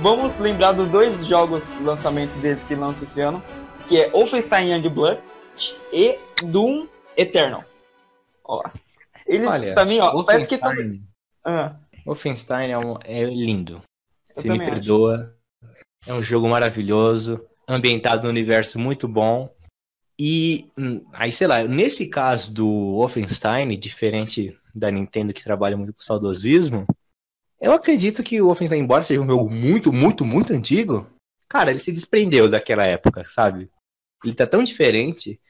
[0.00, 3.42] Vamos lembrar dos dois jogos lançamentos deles que lançam esse ano,
[3.88, 5.20] que é Wolfenstein Youngblood
[5.92, 7.64] e Doom Eternal.
[8.44, 8.62] Ó.
[9.26, 10.68] Eles, Olha, pra mim, ó, parece que tão...
[10.68, 11.02] Wolfenstein,
[11.44, 11.74] Ah,
[12.06, 13.82] Wolfenstein é, um- é lindo.
[14.36, 14.70] Eu Você me também acho.
[14.76, 15.34] perdoa.
[16.06, 19.52] É um jogo maravilhoso, ambientado num universo muito bom.
[20.16, 25.92] E hum, aí, sei lá, nesse caso do Wolfenstein, diferente da Nintendo que trabalha muito
[25.92, 26.86] com saudosismo,
[27.62, 31.06] Eu acredito que o Wolfenstein, embora seja um jogo muito, muito, muito antigo,
[31.48, 33.70] cara, ele se desprendeu daquela época, sabe?
[34.24, 35.40] Ele tá tão diferente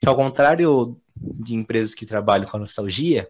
[0.00, 3.28] que, ao contrário de empresas que trabalham com a nostalgia,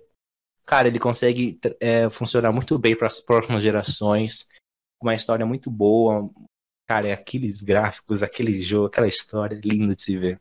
[0.66, 4.46] cara, ele consegue é, funcionar muito bem para as próximas gerações,
[4.98, 6.28] com uma história muito boa.
[6.86, 10.38] Cara, é aqueles gráficos, aquele jogo, aquela história, lindo de se ver.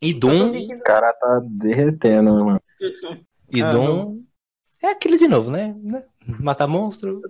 [0.00, 2.62] E Doom, O cara tá derretendo, mano.
[3.50, 4.24] e Ah, Doom
[4.84, 5.74] é aquele de novo, né?
[5.82, 6.04] Né?
[6.40, 7.20] Matar monstro.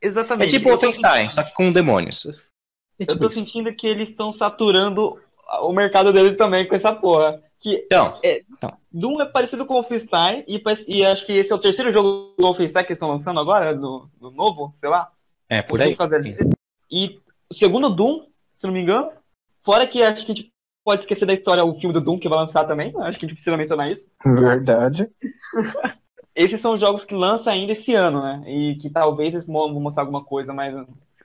[0.00, 0.50] É Exatamente.
[0.50, 2.26] tipo eu tô Wolfenstein, só que com demônios.
[2.26, 3.40] É Eu tipo tô isso.
[3.40, 5.18] sentindo que eles estão saturando
[5.62, 7.42] o mercado deles também com essa porra.
[7.60, 7.86] Que
[8.50, 11.92] Então, Doom é parecido com o Wolfenstein, e, e acho que esse é o terceiro
[11.92, 15.10] jogo do Wolfenstein que eles estão lançando agora, do, do novo, sei lá.
[15.48, 15.96] é por aí.
[16.90, 17.18] E
[17.50, 19.10] o segundo Doom, se não me engano.
[19.64, 20.52] Fora que acho que a gente
[20.84, 22.92] pode esquecer da história, o filme do Doom que vai lançar também.
[22.98, 24.06] Acho que a gente precisa mencionar isso.
[24.24, 25.10] Verdade.
[26.36, 28.42] Esses são jogos que lançam ainda esse ano, né?
[28.46, 30.74] E que talvez eles vão mostrar alguma coisa, mas.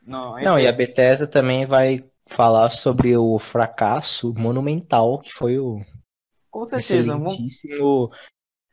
[0.03, 5.81] Não, Não, e a Bethesda também vai falar sobre o fracasso monumental que foi o
[6.49, 7.11] Com certeza.
[7.11, 7.33] Vamos...
[7.33, 8.09] excelentíssimo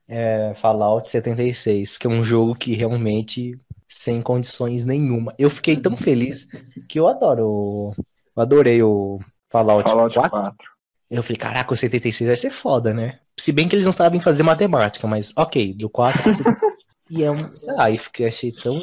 [0.08, 5.34] é, Fallout 76, que é um jogo que realmente sem condições nenhuma.
[5.38, 6.46] Eu fiquei tão feliz
[6.88, 7.94] que eu adoro, o-
[8.36, 9.18] eu adorei o
[9.50, 10.30] Fallout, Fallout 4.
[10.30, 10.77] 4.
[11.10, 13.18] Eu falei, caraca, o 76 vai ser foda, né?
[13.38, 16.78] Se bem que eles não sabem fazer matemática, mas ok, do 4 pro 76.
[17.10, 18.82] E é um, sei lá, eu fiquei, achei tão.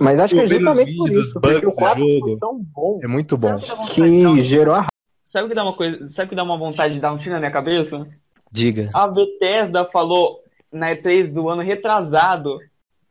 [0.00, 2.26] Mas acho que é Eu vendo os justamente por isso, porque o 4 do jogo.
[2.30, 3.56] foi tão bom É muito bom.
[3.94, 4.86] que gerou a
[5.24, 6.10] Sabe o que dá uma coisa?
[6.10, 8.04] Sabe o que dá uma vontade de dar um tiro na minha cabeça?
[8.50, 8.90] Diga.
[8.92, 10.40] A Bethesda falou
[10.72, 12.58] na E3 do ano retrasado.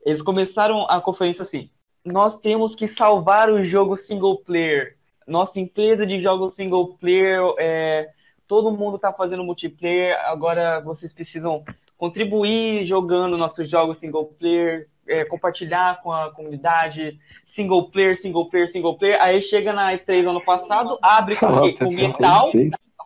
[0.05, 1.69] Eles começaram a conferência assim:
[2.03, 4.97] Nós temos que salvar o jogo single player.
[5.25, 8.09] Nossa empresa de jogos single player, é,
[8.47, 10.17] todo mundo tá fazendo multiplayer.
[10.25, 11.63] Agora vocês precisam
[11.97, 17.19] contribuir jogando nossos jogos single player, é, compartilhar com a comunidade.
[17.45, 19.21] Single player, single player, single player.
[19.21, 21.77] Aí chega na E3 ano passado, abre com, o quê?
[21.77, 22.51] com metal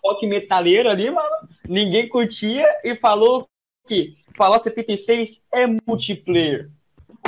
[0.04, 1.48] rock metaleiro ali, mano.
[1.68, 3.48] Ninguém curtia e falou
[3.88, 6.70] que Fallout 76 é multiplayer.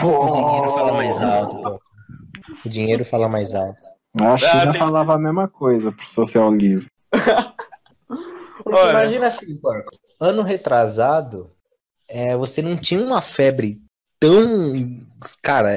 [0.02, 1.82] O dinheiro fala mais alto, pô.
[2.66, 3.80] O dinheiro fala mais alto.
[4.22, 6.90] Acho que já falava a mesma coisa pro socialismo.
[8.66, 8.92] Olha.
[8.92, 9.92] imagina assim, porco.
[10.20, 11.52] Ano retrasado,
[12.08, 13.82] é, você não tinha uma febre
[14.20, 15.06] tão,
[15.42, 15.72] cara,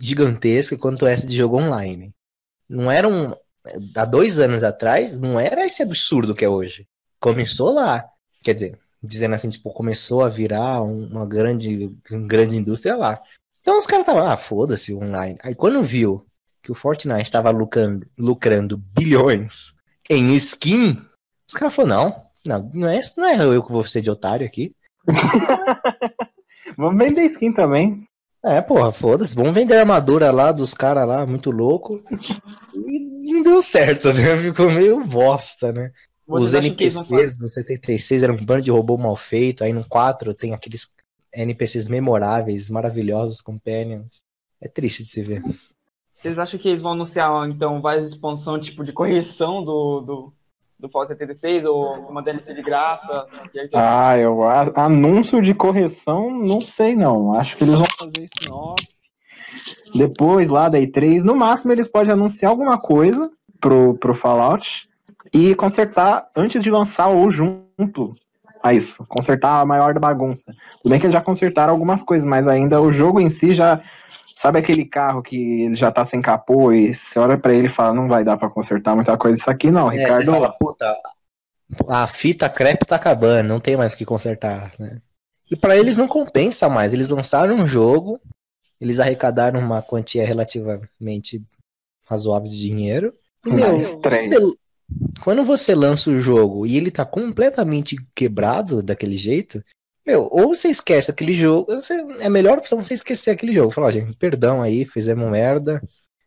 [0.00, 2.14] gigantesca quanto essa de jogo online.
[2.68, 3.32] Não era um.
[3.96, 6.86] Há dois anos atrás, não era esse absurdo que é hoje.
[7.20, 8.04] Começou lá.
[8.42, 13.22] Quer dizer, dizendo assim, tipo, começou a virar um- uma grande, uma grande indústria lá.
[13.62, 15.38] Então os caras estavam, ah, foda-se online.
[15.42, 16.26] Aí quando viu
[16.62, 19.74] que o Fortnite estava lucrando, lucrando bilhões
[20.10, 21.02] em skin,
[21.48, 24.46] os caras falaram, não, não, não é, não é eu que vou ser de otário
[24.46, 24.74] aqui.
[26.76, 28.06] Vamos vender skin também.
[28.44, 32.02] É, porra, foda-se, vamos vender a armadura lá dos caras lá, muito louco.
[32.74, 34.36] E não deu certo, né?
[34.36, 35.92] Ficou meio bosta, né?
[36.26, 40.34] Vocês Os NPCs do 76 eram um bando de robô mal feito, aí no 4
[40.34, 40.90] tem aqueles
[41.32, 44.22] NPCs memoráveis, maravilhosos, companions.
[44.60, 45.42] É triste de se ver.
[46.16, 50.32] Vocês acham que eles vão anunciar, então, várias expansões, tipo, de correção do, do,
[50.84, 53.26] do Fallout 76, ou uma DLC de graça?
[53.72, 54.40] Ah, eu
[54.76, 57.34] anúncio de correção, não sei não.
[57.34, 58.86] Acho que eles vão fazer isso off.
[59.94, 64.86] Depois lá da E3, no máximo eles podem anunciar alguma coisa pro, pro Fallout
[65.32, 68.14] e consertar antes de lançar ou junto
[68.62, 69.06] a isso.
[69.08, 70.52] Consertar a maior bagunça.
[70.82, 73.80] Tudo bem que eles já consertaram algumas coisas, mas ainda o jogo em si já.
[74.36, 77.70] Sabe aquele carro que ele já tá sem capô e você olha pra ele e
[77.70, 80.32] fala, não vai dar pra consertar muita coisa isso aqui não, É, Ricardo.
[80.32, 80.96] fala, puta,
[81.88, 85.00] a fita crepe tá acabando, não tem mais o que consertar, né?
[85.50, 86.92] E pra eles não compensa mais.
[86.92, 88.20] Eles lançaram um jogo,
[88.80, 91.40] eles arrecadaram uma quantia relativamente
[92.04, 93.14] razoável de dinheiro.
[93.46, 94.56] E, meu, você-
[95.22, 99.62] quando você lança o jogo e ele tá completamente quebrado daquele jeito,
[100.06, 103.70] meu, ou você esquece aquele jogo, você- é a melhor opção você esquecer aquele jogo.
[103.70, 105.82] Falar, gente, perdão aí, fizemos merda,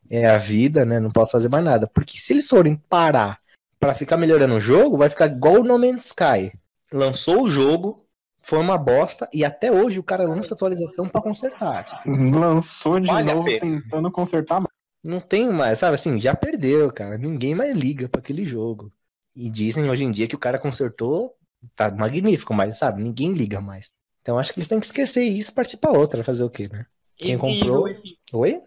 [0.10, 1.00] é a vida, né?
[1.00, 1.88] Não posso fazer mais nada.
[1.88, 3.40] Porque se eles forem parar
[3.80, 6.52] pra ficar melhorando o jogo, vai ficar igual o No Man's Sky.
[6.92, 8.06] Lançou o jogo,
[8.42, 11.84] foi uma bosta, e até hoje o cara lança atualização pra consertar.
[11.84, 12.10] Tipo,
[12.40, 14.64] Lançou de Vale novo tentando consertar
[15.04, 17.18] não tem mais, sabe assim, já perdeu, cara.
[17.18, 18.92] Ninguém mais liga pra aquele jogo.
[19.34, 21.34] E dizem hoje em dia que o cara consertou,
[21.76, 23.92] tá magnífico, mas sabe, ninguém liga mais.
[24.22, 26.68] Então acho que eles têm que esquecer isso e partir pra outra, fazer o quê,
[26.72, 26.86] né?
[27.16, 28.62] Quem comprou- Within- Oi?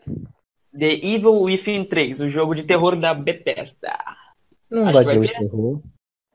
[0.78, 3.98] The Evil Within 3, o jogo de terror da Bethesda.
[4.70, 5.80] Não Acho gosto de terror.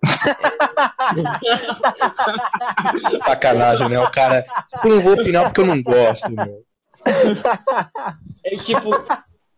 [3.25, 3.99] Sacanagem, né?
[3.99, 4.45] O cara.
[4.83, 6.63] Eu não vou opinar porque eu não gosto, meu.
[8.43, 8.89] É tipo,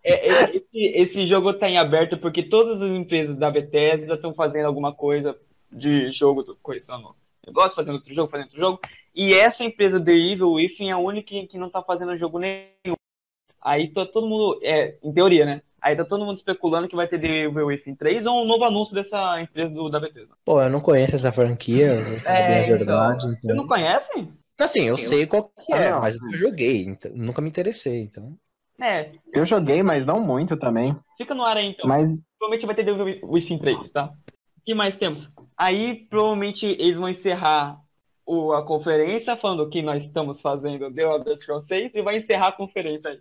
[0.04, 4.34] é- é- esse, esse jogo tá em aberto porque todas as empresas da Bethesda estão
[4.34, 5.36] fazendo alguma coisa
[5.72, 7.16] de jogo, coisando
[7.46, 8.80] negócio, fazendo outro jogo, fazendo outro jogo.
[9.16, 12.96] E essa empresa, The Evil Within, é a única que, não tá fazendo jogo nenhum.
[13.62, 15.62] Aí tá todo mundo, é, em teoria, né?
[15.82, 18.64] Aí tá todo mundo especulando que vai ter The Evil Within 3 ou um novo
[18.66, 20.36] anúncio dessa empresa do, da Bethesda.
[20.44, 21.94] Pô, eu não conheço essa franquia,
[22.26, 22.78] É, bem a então.
[22.78, 23.28] verdade.
[23.28, 23.56] Você Então...
[23.56, 24.28] não conhece?
[24.60, 26.00] Assim, eu sei qual que Ah, é, não.
[26.02, 28.36] mas eu nunca joguei, então, nunca me interessei, então.
[28.82, 30.96] É, Eu joguei, mas não muito também.
[31.18, 31.88] fica no ar aí então.
[31.88, 32.10] Mas
[32.40, 34.06] Provavelmente vai ter The Evil Within 3, tá?
[34.58, 35.30] O que mais temos?
[35.58, 37.80] Aí provavelmente eles vão encerrar
[38.26, 42.50] o, a conferência falando que nós estamos fazendo The Elder Scrolls 6 e vai encerrar
[42.50, 43.20] a conferência aí.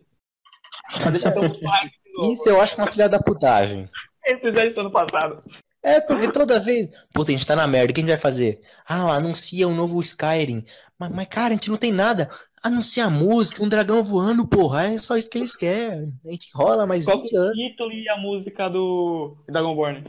[1.01, 2.33] Pra deixar todo mundo hype de novo.
[2.33, 3.89] Isso eu acho uma filha da putagem.
[4.25, 5.43] Eles fizeram isso ano passado.
[5.83, 6.89] É, porque toda vez.
[7.15, 8.61] Puta, a gente tá na merda, o que a gente vai fazer?
[8.87, 10.65] Ah, anuncia um novo Skyrim.
[10.99, 12.29] Mas, mas, cara, a gente não tem nada.
[12.63, 14.87] Anuncia a música, um dragão voando, porra.
[14.87, 16.13] É só isso que eles querem.
[16.27, 17.57] A gente rola mais Qual 20 que é o anos.
[17.57, 20.03] título e a música do Dragonborn?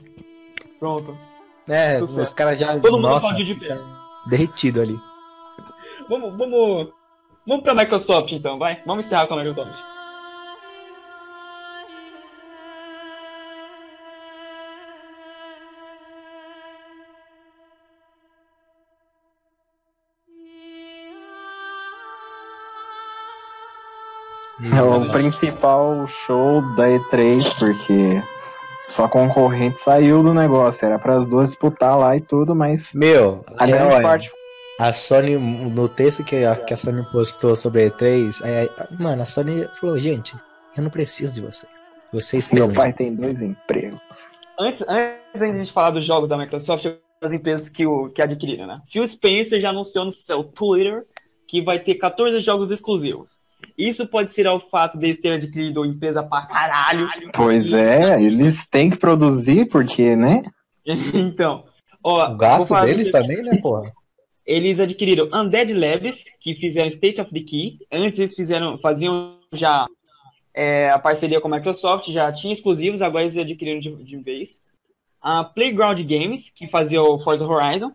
[0.79, 1.15] Pronto.
[1.67, 2.21] É, Sucesso.
[2.21, 2.79] os caras já.
[2.79, 3.77] Todo mundo nossa, de pé.
[4.27, 4.99] derretido ali.
[6.09, 6.87] Vamos, vamos,
[7.45, 8.81] vamos pra Microsoft então, vai?
[8.85, 9.77] Vamos encerrar com a Microsoft.
[24.75, 28.23] é o principal show da E3, porque
[28.89, 30.85] só concorrente saiu do negócio.
[30.85, 34.31] Era para as duas disputar lá e tudo, mas Meu, a é, grande olha, parte
[34.79, 38.69] a Sony, no texto que a, que a Sony postou sobre a E3, é,
[39.03, 40.35] mano, a Sony falou, gente,
[40.75, 41.71] eu não preciso de vocês.
[42.13, 43.99] Vocês meu precisam pai tem dois empregos.
[44.59, 46.85] Antes, antes de a gente falar dos jogos da Microsoft,
[47.21, 48.79] as empresas que, o, que adquiriram, né?
[48.91, 51.05] Phil Spencer já anunciou no seu Twitter
[51.47, 53.31] que vai ter 14 jogos exclusivos.
[53.77, 57.07] Isso pode ser ao fato deles terem adquirido empresa pra caralho.
[57.33, 60.43] Pois é, eles têm que produzir, porque, né?
[60.85, 61.65] então,
[62.03, 63.93] ó, O gasto deles também, né, porra?
[64.45, 67.79] Eles adquiriram Undead Labs, que fizeram State of Decay.
[67.91, 69.85] Antes eles fizeram, faziam já
[70.53, 74.59] é, a parceria com a Microsoft, já tinha exclusivos, agora eles adquiriram de, de vez.
[75.21, 77.91] A Playground Games, que fazia o Forza Horizon.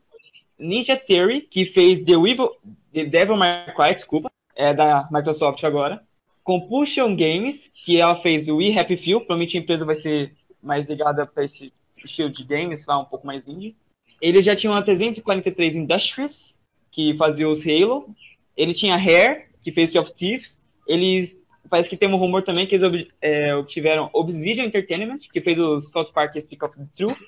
[0.58, 2.50] Ninja Theory, que fez The, Evil,
[2.92, 6.02] The Devil May Cry, desculpa, é da Microsoft agora.
[6.44, 10.86] Compulsion Games, que ela fez o We Happy Few, provavelmente a empresa vai ser mais
[10.88, 11.72] ligada para esse
[12.04, 13.76] estilo de games, lá um pouco mais indie.
[14.20, 16.56] Ele já tinha uma 343 Industries,
[16.90, 18.14] que fazia os Halo.
[18.56, 20.60] Ele tinha Hair, que fez Sea of Thieves.
[20.86, 21.34] Eles,
[21.70, 25.58] parece que tem um rumor também que eles ob- é, obtiveram Obsidian Entertainment, que fez
[25.58, 27.18] o South Park Stick of the Truth.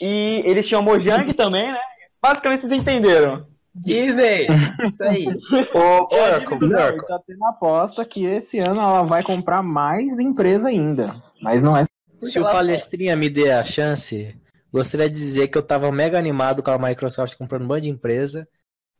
[0.00, 1.78] E eles tinham Mojang também, né?
[2.22, 3.46] Basicamente vocês entenderam.
[3.74, 4.46] Disney!
[4.88, 5.26] Isso aí.
[5.74, 7.06] Ô, porco, porco.
[7.06, 11.14] tá tendo aposta que esse ano ela vai comprar mais empresa ainda.
[11.40, 11.84] Mas não é.
[12.22, 14.38] Se o Palestrinha me der a chance,
[14.72, 17.90] gostaria de dizer que eu tava mega animado com a Microsoft comprando um monte de
[17.90, 18.46] empresa.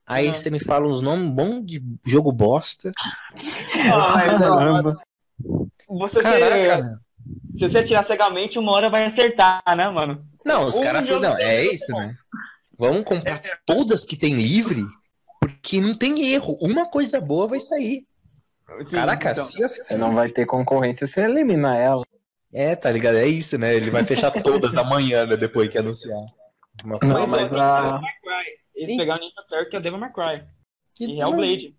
[0.05, 2.91] Aí você me fala uns nomes bons de jogo bosta.
[3.93, 4.97] Ah, mas, ó, Caramba.
[5.89, 6.97] você, Caraca, né?
[7.57, 10.25] se você atirar cegamente, uma hora vai acertar, né, mano?
[10.45, 12.01] Não, os Um caras não, é isso, bom.
[12.01, 12.17] né?
[12.83, 14.83] Vamos comprar todas que tem livre,
[15.41, 16.57] porque não tem erro.
[16.61, 18.05] Uma coisa boa vai sair.
[18.79, 19.45] Sim, Caraca, então.
[19.45, 22.03] se a- Você não vai ter concorrência, você elimina ela.
[22.53, 23.19] É, tá ligado?
[23.19, 23.75] É isso, né?
[23.75, 25.37] Ele vai fechar todas amanhã, né?
[25.37, 26.19] Depois que anunciar.
[26.85, 28.63] Uma Não, Mas, a- Devil May Cry.
[28.75, 28.97] Eles Sim.
[28.97, 30.45] pegaram o Ninja Theory, que é o Devil May Cry.
[31.01, 31.77] E Não, Hellblade.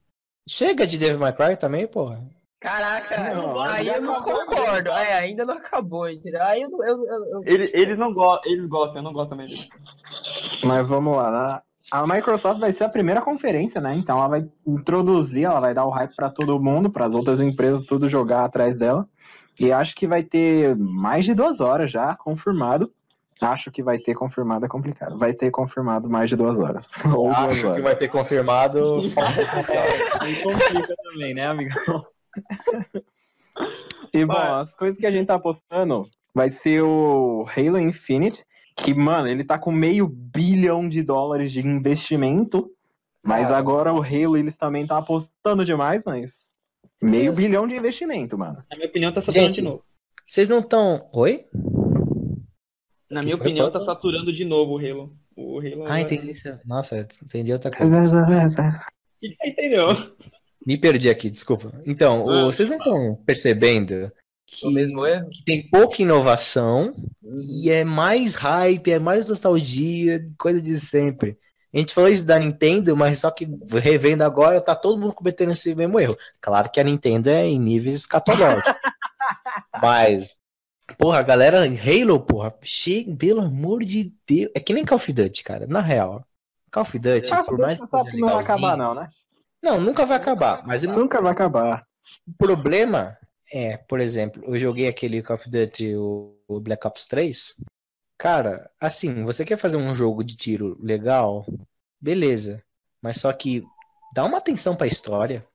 [0.48, 2.26] Chega de Devil May Cry também, porra.
[2.64, 4.90] Caraca, Não, aí já eu não concordo.
[4.92, 6.42] É, ainda não acabou, entendeu?
[6.44, 9.48] Aí eu, eu, eu, eu- Eles, eles não gostam, eles gostam, eu não gosto também
[9.48, 9.68] deles.
[10.64, 11.30] Mas vamos lá.
[11.30, 11.62] né?
[11.92, 13.94] A Microsoft vai ser a primeira conferência, né?
[13.96, 17.42] Então ela vai introduzir, ela vai dar o hype pra todo mundo, para as outras
[17.42, 19.06] empresas tudo jogar atrás dela.
[19.60, 22.90] E acho que vai ter mais de duas horas já confirmado.
[23.42, 25.18] Acho que vai ter confirmado é complicado.
[25.18, 26.90] Vai ter confirmado mais de duas horas.
[27.14, 27.84] Ou duas Acho que horas.
[27.84, 29.04] vai ter confirmado.
[29.12, 29.84] falta confiar.
[30.22, 32.06] Aí complica também, né, amigão?
[34.14, 38.44] E bom, as coisas que a gente tá apostando vai ser o Halo Infinite,
[38.76, 42.70] que, mano, ele tá com meio bilhão de dólares de investimento.
[43.26, 43.58] Mas Cara.
[43.58, 46.54] agora o Halo eles também tá apostando demais, mas.
[47.02, 47.42] Meio Isso.
[47.42, 48.64] bilhão de investimento, mano.
[48.70, 49.84] Na minha opinião, tá saturando Gente, de novo.
[50.26, 51.10] Vocês não estão.
[51.14, 51.42] Oi?
[53.10, 53.80] Na que minha opinião, Paulo?
[53.80, 55.14] tá saturando de novo o Halo.
[55.36, 56.48] O Halo Ah, é- entendi isso.
[56.66, 58.00] Nossa, entendi outra coisa.
[59.22, 59.88] Entendeu?
[60.66, 61.74] Me perdi aqui, desculpa.
[61.86, 62.46] Então, Ah.
[62.46, 64.12] vocês não estão percebendo
[64.48, 65.30] que, mesmo erro.
[65.30, 66.94] que tem pouca inovação
[67.62, 71.38] e é mais hype, é mais nostalgia, coisa de sempre.
[71.74, 73.48] A gente falou isso da Nintendo, mas só que
[73.82, 76.16] revendo agora, tá todo mundo cometendo esse mesmo erro.
[76.40, 78.74] Claro que a Nintendo é em níveis escatológicos.
[79.82, 80.36] mas,
[81.00, 84.52] porra, a galera, Halo, porra, chega, pelo amor de Deus.
[84.56, 86.24] É que nem Call of Duty, cara, na real.
[86.72, 89.10] Call of Duty, Ah, por mais que não vai acabar, não, né?
[89.64, 90.62] Não, nunca vai acabar.
[90.68, 91.86] Mas ele- Nunca vai acabar.
[92.28, 93.18] o problema
[93.52, 97.56] é, por exemplo, eu joguei aquele Call of Duty, o, o Black Ops 3.
[98.18, 101.46] Cara, assim, você quer fazer um jogo de tiro legal?
[102.00, 102.62] Beleza.
[103.02, 103.64] Mas só que
[104.14, 105.46] dá uma atenção pra história.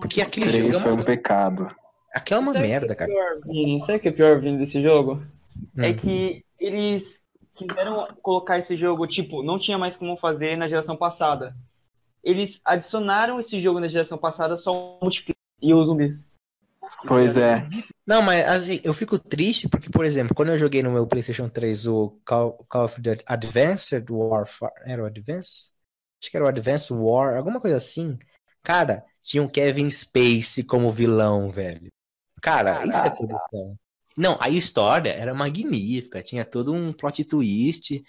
[0.00, 1.68] Porque aquele jogo Três é foi uma, um pecado.
[2.14, 3.10] aquilo é uma Sabe o que merda, é cara.
[3.10, 3.80] pior, Vini?
[3.80, 5.22] Sabe o que é pior, Vini, desse jogo?
[5.78, 5.96] É Hum.
[5.96, 7.20] que eles
[7.54, 11.54] quiseram colocar esse jogo, tipo, não tinha mais como fazer na geração passada.
[12.22, 16.18] Eles adicionaram esse jogo na geração passada só o multiplayer e o zumbi.
[17.06, 17.66] Pois é.
[18.06, 21.48] Não, mas assim, eu fico triste porque, por exemplo, quando eu joguei no meu PlayStation
[21.48, 25.72] 3 o Call, Call of Duty Advanced Warfare, era o Advance?
[26.20, 28.18] Acho que era o Advanced War, alguma coisa assim.
[28.62, 31.88] Cara, tinha o Kevin Spacey como vilão, velho.
[32.42, 33.16] Cara, isso é Caraca.
[33.16, 33.78] produção.
[34.16, 38.02] Não, a história era magnífica, tinha todo um plot twist.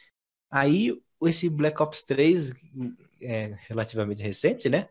[0.50, 0.94] Aí,
[1.24, 2.52] esse Black Ops 3,
[3.22, 4.90] é relativamente recente, né?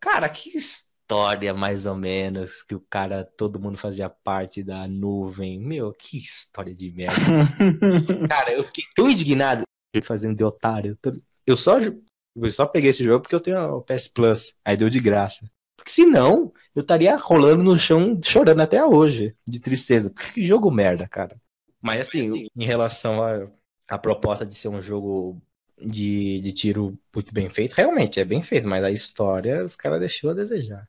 [0.00, 5.58] Cara, que história mais ou menos que o cara, todo mundo fazia parte da nuvem.
[5.60, 7.18] Meu, que história de merda.
[8.28, 9.62] Cara, eu fiquei tão indignado
[10.02, 10.98] fazendo de otário.
[11.46, 14.56] Eu só, eu só peguei esse jogo porque eu tenho o PS Plus.
[14.64, 15.50] Aí deu de graça.
[15.76, 20.10] Porque senão, eu estaria rolando no chão chorando até hoje, de tristeza.
[20.10, 21.40] Que jogo merda, cara.
[21.82, 23.50] Mas assim, em relação à
[23.90, 25.42] à proposta de ser um jogo
[25.80, 30.00] de, de tiro muito bem feito, realmente é bem feito, mas a história os caras
[30.00, 30.86] deixou a desejar.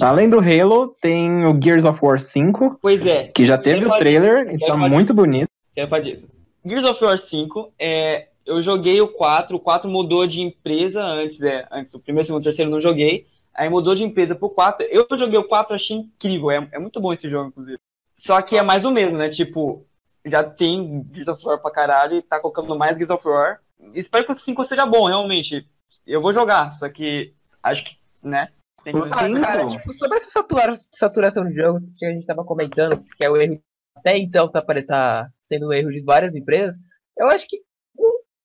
[0.00, 3.96] Além do Halo, tem o Gears of War 5, Pois é, que já teve o
[3.98, 5.48] trailer e tá muito bonito.
[5.74, 6.28] é pra disso.
[6.64, 11.40] Gears of War 5, é, eu joguei o 4, o 4 mudou de empresa antes,
[11.42, 14.86] é, antes o primeiro, segundo, terceiro eu não joguei, aí mudou de empresa pro 4,
[14.90, 17.78] eu joguei o 4, achei incrível, é, é muito bom esse jogo, inclusive.
[18.18, 19.86] Só que é mais o mesmo, né, tipo,
[20.26, 23.60] já tem Gears of War pra caralho e tá colocando mais Gears of War.
[23.94, 25.66] Espero que o 5 seja bom, realmente.
[26.06, 28.48] Eu vou jogar, só que acho que, né,
[28.84, 29.00] tem que...
[29.12, 33.02] Ah, Sim, cara, tipo, sobre essa satura- saturação de jogo que a gente tava comentando,
[33.16, 33.60] que é o erro
[33.96, 36.76] até então tá, tá sendo um erro de várias empresas,
[37.18, 37.60] eu acho que,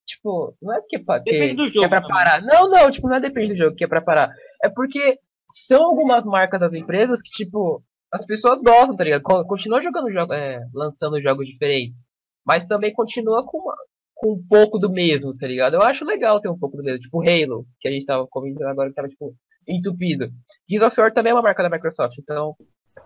[0.06, 1.30] tipo, não é que, do que
[1.78, 2.16] é jogo pra também.
[2.16, 2.42] parar.
[2.42, 4.30] Não, não, tipo, não é depende do jogo que é pra parar.
[4.64, 5.20] É porque
[5.52, 7.82] são algumas marcas das empresas que, tipo,
[8.12, 9.22] as pessoas gostam, tá ligado?
[9.22, 12.00] Con- Continua jogando jogo, é, lançando jogos diferentes.
[12.46, 13.76] Mas também continua com, uma-
[14.16, 15.76] com um pouco do mesmo, tá ligado?
[15.76, 17.02] Eu acho legal ter um pouco do mesmo.
[17.02, 19.36] Tipo Halo, que a gente tava comentando agora que tava, tipo,
[19.68, 20.30] entupido.
[20.68, 22.56] Gears of War também é uma marca da Microsoft, então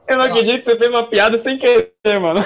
[0.08, 2.40] Eu não acredito que você fez uma piada sem querer, mano.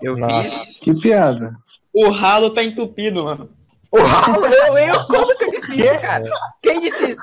[0.00, 0.64] eu Nossa.
[0.64, 0.80] fiz.
[0.80, 1.54] Que piada.
[1.92, 3.50] O ralo tá entupido, mano.
[3.90, 6.30] O Halo, eu, eu, como que eu disse isso, cara?
[6.62, 7.22] Quem disse isso?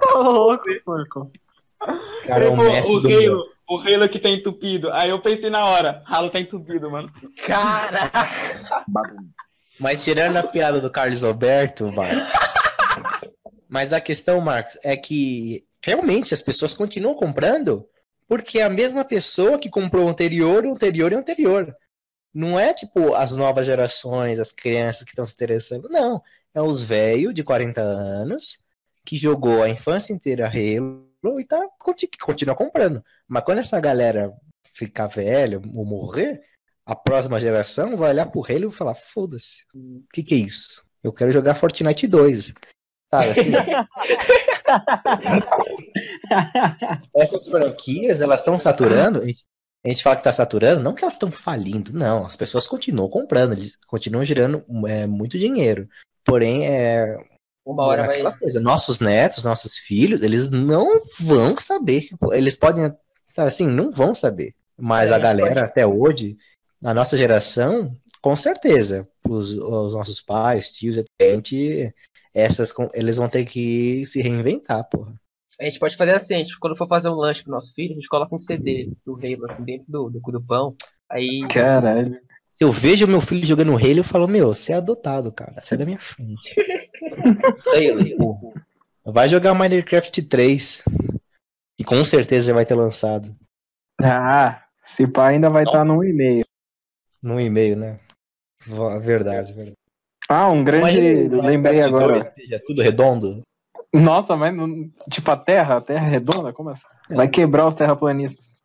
[0.00, 1.30] Tá louco, porco.
[2.24, 4.90] Cara, é o o, mestre o do Halo, o Halo que tá entupido.
[4.92, 7.10] Aí eu pensei na hora, ralo tá entupido, mano.
[7.46, 8.10] Cara,
[9.78, 12.22] Mas tirando a piada do Carlos Alberto, Marcos.
[13.68, 17.86] Mas a questão, Marcos, é que realmente as pessoas continuam comprando
[18.28, 21.76] porque é a mesma pessoa que comprou o anterior, o anterior e o anterior.
[22.34, 25.88] Não é tipo as novas gerações, as crianças que estão se interessando.
[25.88, 26.22] Não.
[26.52, 28.58] É os velhos de 40 anos
[29.04, 31.66] que jogou a infância inteira Halo e tá,
[32.20, 33.02] continua comprando.
[33.28, 34.32] Mas quando essa galera
[34.72, 36.42] ficar velha ou morrer,
[36.86, 40.84] a próxima geração vai olhar pro Halo e falar: foda-se, o que, que é isso?
[41.02, 42.52] Eu quero jogar Fortnite 2.
[43.12, 43.50] Sabe assim?
[47.14, 49.20] Essas franquias, elas estão saturando.
[49.20, 49.44] A gente,
[49.84, 52.24] a gente fala que tá saturando, não que elas estão falindo, não.
[52.24, 55.88] As pessoas continuam comprando, eles continuam gerando é, muito dinheiro.
[56.24, 57.16] Porém, é,
[57.64, 58.14] uma hora é vai.
[58.16, 58.60] aquela coisa.
[58.60, 62.08] Nossos netos, nossos filhos, eles não vão saber.
[62.32, 62.92] Eles podem,
[63.32, 64.54] sabe assim, não vão saber.
[64.76, 66.36] Mas É, a galera, até hoje,
[66.84, 71.92] a nossa geração, com certeza, os, os nossos pais, tios, a gente,
[72.34, 75.14] essas, com- eles vão ter que se reinventar, porra.
[75.60, 77.92] A gente pode fazer assim, a gente, quando for fazer um lanche pro nosso filho,
[77.92, 80.76] a gente coloca um CD do Halo, assim, dentro do, do cu do pão.
[81.10, 81.46] Aí.
[81.48, 82.20] Caralho.
[82.52, 85.62] Se eu vejo meu filho jogando Halo, eu falo, meu, você é adotado, cara.
[85.62, 86.54] Sai da minha frente.
[87.66, 88.52] Halo.
[89.04, 90.84] Vai jogar Minecraft 3.
[91.78, 93.28] E com certeza já vai ter lançado.
[94.02, 96.45] Ah, esse pá ainda vai estar no e-mail.
[97.22, 97.98] No e-mail, né?
[99.00, 99.74] Verdade, verdade.
[100.28, 100.98] Ah, um grande.
[100.98, 102.12] Imagina Lembrei agora.
[102.14, 103.42] 2 seja tudo redondo.
[103.92, 106.52] Nossa, mas não- tipo a Terra, a Terra é redonda?
[106.52, 106.86] Como assim?
[107.10, 108.56] Vai quebrar os terraplanistas.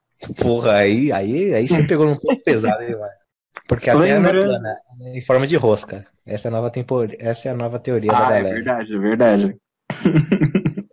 [0.41, 3.11] Porra, aí, aí, aí você pegou num ponto pesado, hein, mano?
[3.67, 6.05] Porque a Terra não é plana, é em forma de rosca.
[6.25, 6.95] Essa é a nova, tempo...
[7.19, 8.55] Essa é a nova teoria da Ah, é galera.
[8.55, 9.57] verdade, é verdade.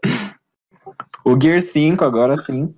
[1.25, 2.75] o Gear 5 agora sim.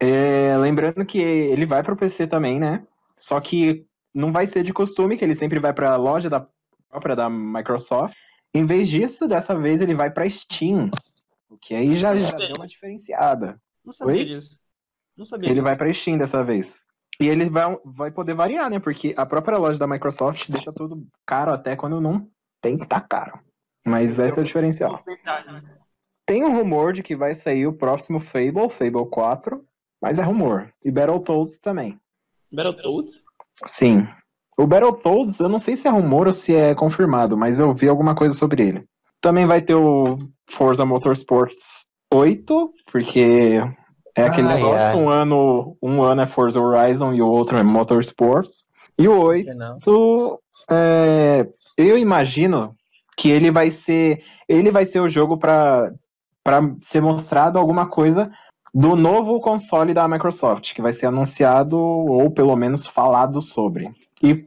[0.00, 2.82] É, lembrando que ele vai pro PC também, né?
[3.22, 6.46] Só que não vai ser de costume, que ele sempre vai pra loja da
[6.88, 8.14] própria da Microsoft.
[8.52, 10.90] Em vez disso, dessa vez ele vai pra Steam.
[11.48, 13.60] O que aí já, já deu uma diferenciada.
[13.84, 14.24] Não sabia Oi?
[14.24, 14.58] disso.
[15.16, 15.46] Não sabia.
[15.46, 15.64] Ele disso.
[15.64, 16.84] vai pra Steam dessa vez.
[17.20, 18.80] E ele vai, vai poder variar, né?
[18.80, 22.28] Porque a própria loja da Microsoft deixa tudo caro até quando não
[22.60, 23.38] tem que estar caro.
[23.86, 25.02] Mas esse é o diferencial.
[26.26, 29.64] Tem um rumor de que vai sair o próximo Fable, Fable 4,
[30.00, 30.72] mas é rumor.
[30.84, 32.00] E Battletoads também.
[32.52, 33.22] Battletoads?
[33.66, 34.06] Sim.
[34.56, 37.88] O Battletoads, eu não sei se é rumor ou se é confirmado, mas eu vi
[37.88, 38.84] alguma coisa sobre ele.
[39.20, 40.18] Também vai ter o
[40.50, 43.60] Forza Motorsports 8, porque
[44.14, 47.62] é aquele Ai, negócio, um ano, um ano é Forza Horizon e o outro é
[47.62, 48.66] Motorsports.
[48.98, 49.78] E o 8 Não.
[49.78, 50.40] Isso,
[50.70, 52.74] é, eu imagino
[53.16, 55.92] que ele vai ser ele vai ser o jogo para
[56.44, 58.30] para ser mostrado alguma coisa
[58.74, 63.90] do novo console da Microsoft que vai ser anunciado ou pelo menos falado sobre.
[64.22, 64.46] E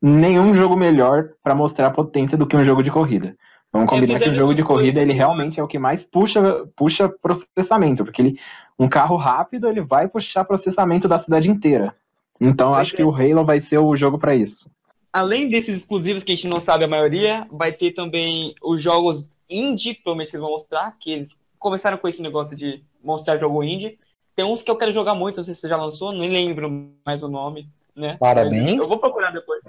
[0.00, 3.36] nenhum jogo melhor para mostrar a potência do que um jogo de corrida.
[3.72, 6.66] Vamos combinar que o fizeram jogo de corrida ele realmente é o que mais puxa
[6.74, 8.38] puxa processamento porque ele
[8.78, 11.94] um carro rápido ele vai puxar processamento da cidade inteira.
[12.40, 12.96] Então acho é.
[12.96, 14.70] que o Halo vai ser o jogo para isso.
[15.12, 19.34] Além desses exclusivos que a gente não sabe a maioria, vai ter também os jogos
[19.48, 23.62] indie, provavelmente que eles vão mostrar, que eles começaram com esse negócio de mostrar jogo
[23.62, 23.98] indie.
[24.34, 26.90] Tem uns que eu quero jogar muito, não sei se você já lançou, nem lembro
[27.04, 28.16] mais o nome, né?
[28.20, 28.82] Parabéns.
[28.82, 29.62] Eu vou procurar depois.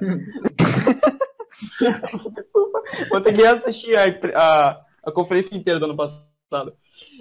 [2.36, 4.04] Desculpa, vou ter que assistir a,
[4.36, 6.74] a, a conferência inteira do ano passado.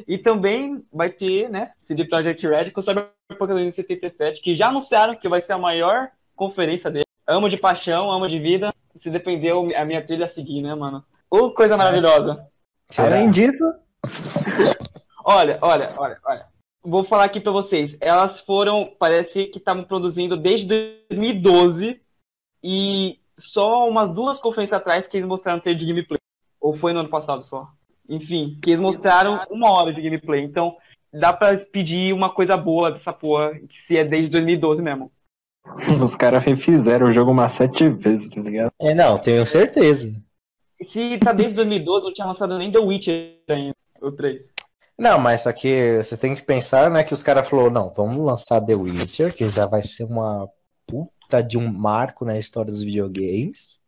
[0.08, 5.28] E também vai ter, né, CD Projekt Red com Cyberpunk 2077, que já anunciaram que
[5.28, 7.04] vai ser a maior conferência dele.
[7.26, 8.72] Amo de paixão, amo de vida.
[8.96, 11.04] Se depender, a minha trilha a seguir, né, mano?
[11.30, 12.46] Ô, coisa maravilhosa.
[12.88, 13.16] Será?
[13.16, 13.64] Além disso,
[15.28, 16.46] Olha, olha, olha, olha.
[16.84, 17.96] Vou falar aqui pra vocês.
[18.00, 20.68] Elas foram, parece que estavam produzindo desde
[21.10, 22.00] 2012
[22.62, 26.20] e só umas duas conferências atrás que eles mostraram ter de gameplay.
[26.60, 27.68] Ou foi no ano passado só.
[28.08, 30.44] Enfim, que eles mostraram uma hora de gameplay.
[30.44, 30.76] Então,
[31.12, 35.10] dá pra pedir uma coisa boa dessa porra, que se é desde 2012 mesmo.
[36.00, 38.70] os caras refizeram o jogo umas sete vezes, tá ligado?
[38.80, 40.08] É, não, tenho certeza.
[40.88, 44.54] Se tá desde 2012, não tinha lançado nem The Witcher ainda, o 3.
[44.98, 48.16] Não, mas só que você tem que pensar, né, que os caras falaram, não, vamos
[48.16, 50.48] lançar The Witcher, que já vai ser uma
[50.86, 53.82] puta de um marco na história dos videogames.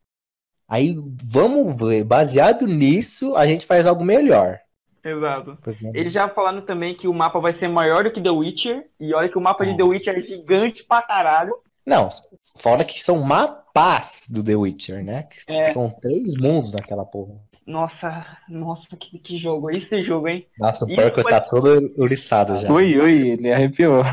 [0.69, 0.95] Aí
[1.25, 4.59] vamos ver, baseado nisso, a gente faz algo melhor.
[5.03, 5.57] Exato.
[5.63, 8.85] Porque- Eles já falaram também que o mapa vai ser maior do que The Witcher.
[9.01, 9.77] E olha que o mapa de Ah.
[9.79, 11.55] The Witcher é gigante pra caralho.
[11.87, 12.11] Não,
[12.59, 15.27] fora que são mapas do The Witcher, né?
[15.47, 15.67] É.
[15.67, 17.37] São três mundos naquela porra.
[17.69, 19.71] Nossa, nossa, que, que jogo.
[19.71, 20.47] Esse jogo, hein?
[20.59, 22.73] Nossa, o porco foi- tá todo ouriçado já.
[22.73, 24.03] Ui, ui, ele arrepiou.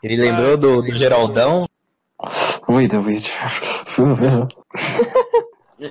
[0.00, 1.66] Ele lembrou do, do Geraldão.
[2.68, 3.50] Ui, Witcher.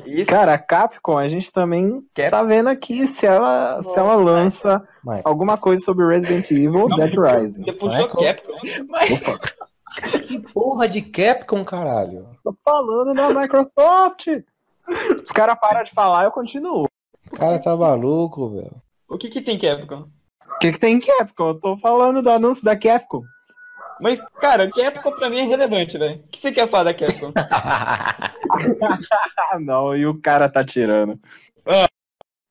[0.06, 4.16] Isso, Cara, a Capcom, a gente também Cap- tá vendo aqui se ela, se ela
[4.16, 7.64] lança Mas, alguma coisa sobre Resident Evil Dead Rising.
[7.66, 8.08] você puxou?
[8.24, 8.54] Capcom.
[9.14, 9.40] Opa,
[10.20, 12.28] que porra de Capcom, caralho?
[12.44, 14.28] tô falando da Microsoft.
[15.24, 16.88] Os caras param de falar, eu continuo.
[17.32, 18.82] O cara tá maluco, velho.
[19.10, 20.08] O que que tem Capcom?
[20.56, 21.50] O que, que tem em Capcom?
[21.50, 23.24] Eu tô falando do anúncio da Capcom.
[24.00, 26.20] Mas, cara, Capcom pra mim é relevante, velho.
[26.20, 27.32] O que você quer falar da Capcom?
[29.60, 31.20] Não, e o cara tá tirando.
[31.66, 31.88] Ah.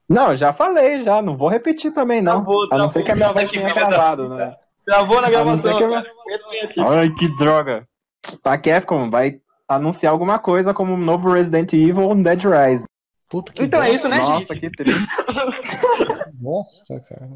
[0.09, 1.20] Não, já falei, já.
[1.20, 2.45] Não vou repetir também, não.
[2.45, 3.05] Travou, a não ser travou.
[3.05, 4.57] que a minha voz Que tenha da gravado, né?
[4.84, 5.84] Travou na gravação, que.
[5.84, 6.80] Repete.
[6.80, 7.89] Ai, que droga.
[8.45, 12.86] A Capcom vai anunciar alguma coisa como um novo Resident Evil Dead Rising.
[13.28, 14.70] Puta que Então é isso, né, Nossa, gente?
[14.70, 15.06] que triste.
[16.40, 17.28] Nossa, cara.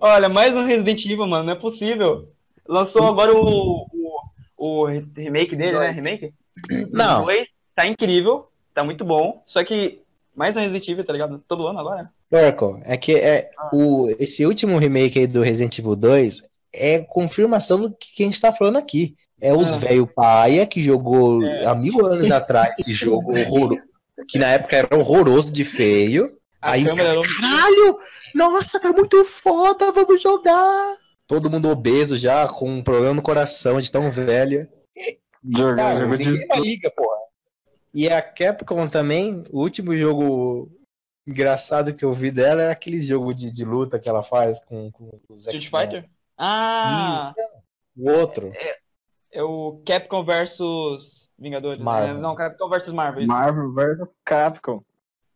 [0.00, 1.44] Olha, mais um Resident Evil, mano.
[1.44, 2.28] Não é possível.
[2.66, 4.20] Lançou agora o, o,
[4.56, 5.90] o remake dele, né?
[5.90, 6.34] Remake?
[6.90, 7.26] Não.
[7.74, 8.48] Tá incrível.
[8.72, 9.42] Tá muito bom.
[9.46, 10.00] Só que
[10.34, 11.42] mais um Resident Evil, tá ligado?
[11.46, 12.10] Todo ano agora.
[12.28, 17.80] Porco, é que é, o, esse último remake aí do Resident Evil 2 é confirmação
[17.80, 19.14] do que a gente tá falando aqui.
[19.40, 19.78] É os Ah.
[19.78, 21.66] velho paia que jogou É.
[21.66, 23.82] há mil anos atrás esse jogo horroroso,
[24.28, 26.36] que na época era horroroso de feio.
[26.60, 27.98] A Aí os caras, não- caralho,
[28.34, 30.96] nossa, tá muito foda, vamos jogar.
[31.26, 34.68] Todo mundo obeso já, com um problema no coração de tão velho.
[35.44, 37.16] Jogar Cara, de ninguém mais liga, porra.
[37.92, 40.70] E a Capcom também, o último jogo
[41.26, 44.90] engraçado que eu vi dela era aquele jogo de, de luta que ela faz com,
[44.90, 45.82] com os Street X-Men.
[45.86, 46.10] Fighter?
[46.36, 47.32] Ah!
[47.96, 48.52] O outro.
[48.54, 48.76] É
[49.42, 51.80] o Capcom versus Vingadores.
[51.82, 52.14] Marvel.
[52.14, 52.20] né?
[52.20, 53.22] Não, Capcom versus Marvel.
[53.22, 53.32] isso.
[53.32, 54.82] Marvel vs Capcom.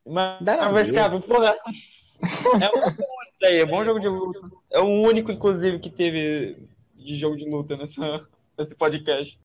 [0.07, 0.95] Marvel Dá na versus.
[0.95, 1.55] Capcom, porra.
[2.61, 2.95] É um
[3.41, 4.41] daí, é bom jogo de luta.
[4.73, 6.57] É o único, inclusive, que teve
[6.97, 8.27] de jogo de luta nessa,
[8.59, 9.39] nesse podcast.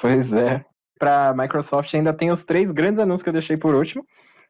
[0.00, 0.64] Pois é.
[0.98, 4.04] Pra Microsoft ainda tem os três grandes anúncios que eu deixei por último.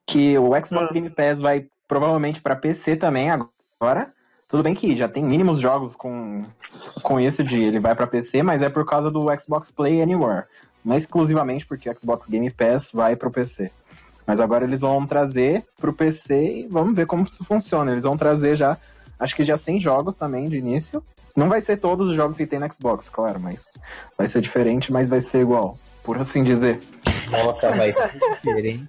[0.07, 0.95] Que o Xbox Ah.
[0.95, 4.13] Game Pass vai provavelmente pra PC também agora.
[4.49, 6.45] Tudo bem que já tem mínimos jogos com,
[7.03, 10.47] com isso de ele vai pra PC, mas é por causa do Xbox Play Anywhere.
[10.83, 13.71] Não é exclusivamente porque o Xbox Game Pass vai pro PC.
[14.27, 17.91] Mas agora eles vão trazer pro PC e vamos ver como isso funciona.
[17.91, 18.79] Eles vão trazer já,
[19.19, 21.03] acho que já 100 jogos também de início.
[21.37, 23.77] Não vai ser todos os jogos que tem no Xbox, claro, mas
[24.17, 26.81] vai ser diferente, mas vai ser igual, por assim dizer.
[27.31, 28.89] Nossa, vai ser diferente.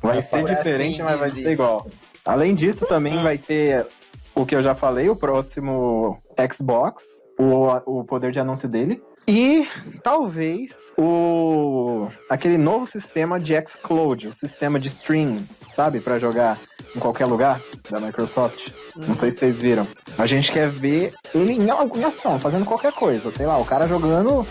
[0.00, 1.86] Vai ser diferente, assim mas vai ser igual.
[2.24, 3.86] Além disso, também vai ter
[4.34, 6.22] o que eu já falei, o próximo
[6.52, 7.02] Xbox,
[7.38, 9.02] o, o poder de anúncio dele.
[9.26, 9.68] E
[10.02, 15.38] talvez o aquele novo sistema de xCloud, o sistema de stream,
[15.70, 16.58] sabe, Pra jogar
[16.94, 18.70] em qualquer lugar da Microsoft.
[18.96, 19.86] Não sei se vocês viram.
[20.18, 23.86] A gente quer ver ele em, em ação, fazendo qualquer coisa, sei lá, o cara
[23.86, 24.46] jogando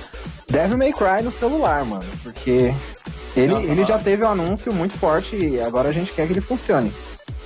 [0.49, 2.73] Devil May Cry no celular, mano, porque
[3.35, 6.41] ele, ele já teve um anúncio muito forte e agora a gente quer que ele
[6.41, 6.91] funcione.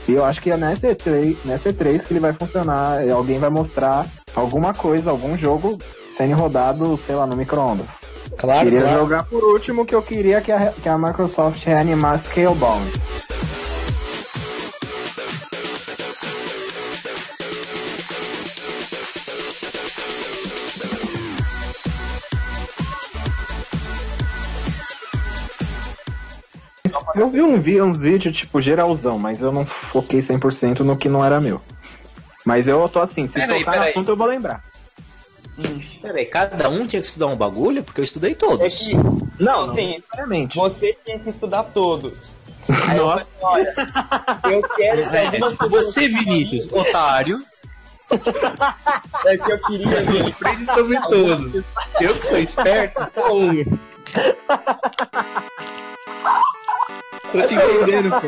[0.07, 3.05] E eu acho que é nessa E3, nessa E3 que ele vai funcionar.
[3.05, 5.79] e Alguém vai mostrar alguma coisa, algum jogo
[6.15, 7.87] sendo rodado, sei lá, no micro-ondas.
[8.37, 8.99] Claro, queria claro.
[8.99, 12.91] jogar por último que eu queria que a, que a Microsoft reanimar Scalebound.
[27.15, 31.07] Eu vi um vi- uns vídeos, tipo, geralzão, mas eu não foquei 100% no que
[31.07, 31.61] não era meu.
[32.43, 33.89] Mas eu tô assim, se Peraí, tocar no peraí.
[33.91, 34.63] assunto eu vou lembrar.
[36.01, 37.81] Peraí, cada um tinha que estudar um bagulho?
[37.83, 38.59] Porque eu estudei todos.
[38.61, 38.93] É que
[39.39, 39.87] Não, não Sim.
[39.95, 40.57] necessariamente.
[40.57, 42.33] você tinha que estudar todos.
[42.87, 43.25] Aí eu Nossa.
[43.41, 47.39] falei, olha, eu quero que É, algumas tipo, você, Vinícius, otário,
[49.25, 50.27] É que eu queria ver.
[50.27, 51.63] aprende sobre todos.
[52.01, 53.63] Eu que sou esperto, sou um.
[57.35, 58.27] Tô te entendendo, pô.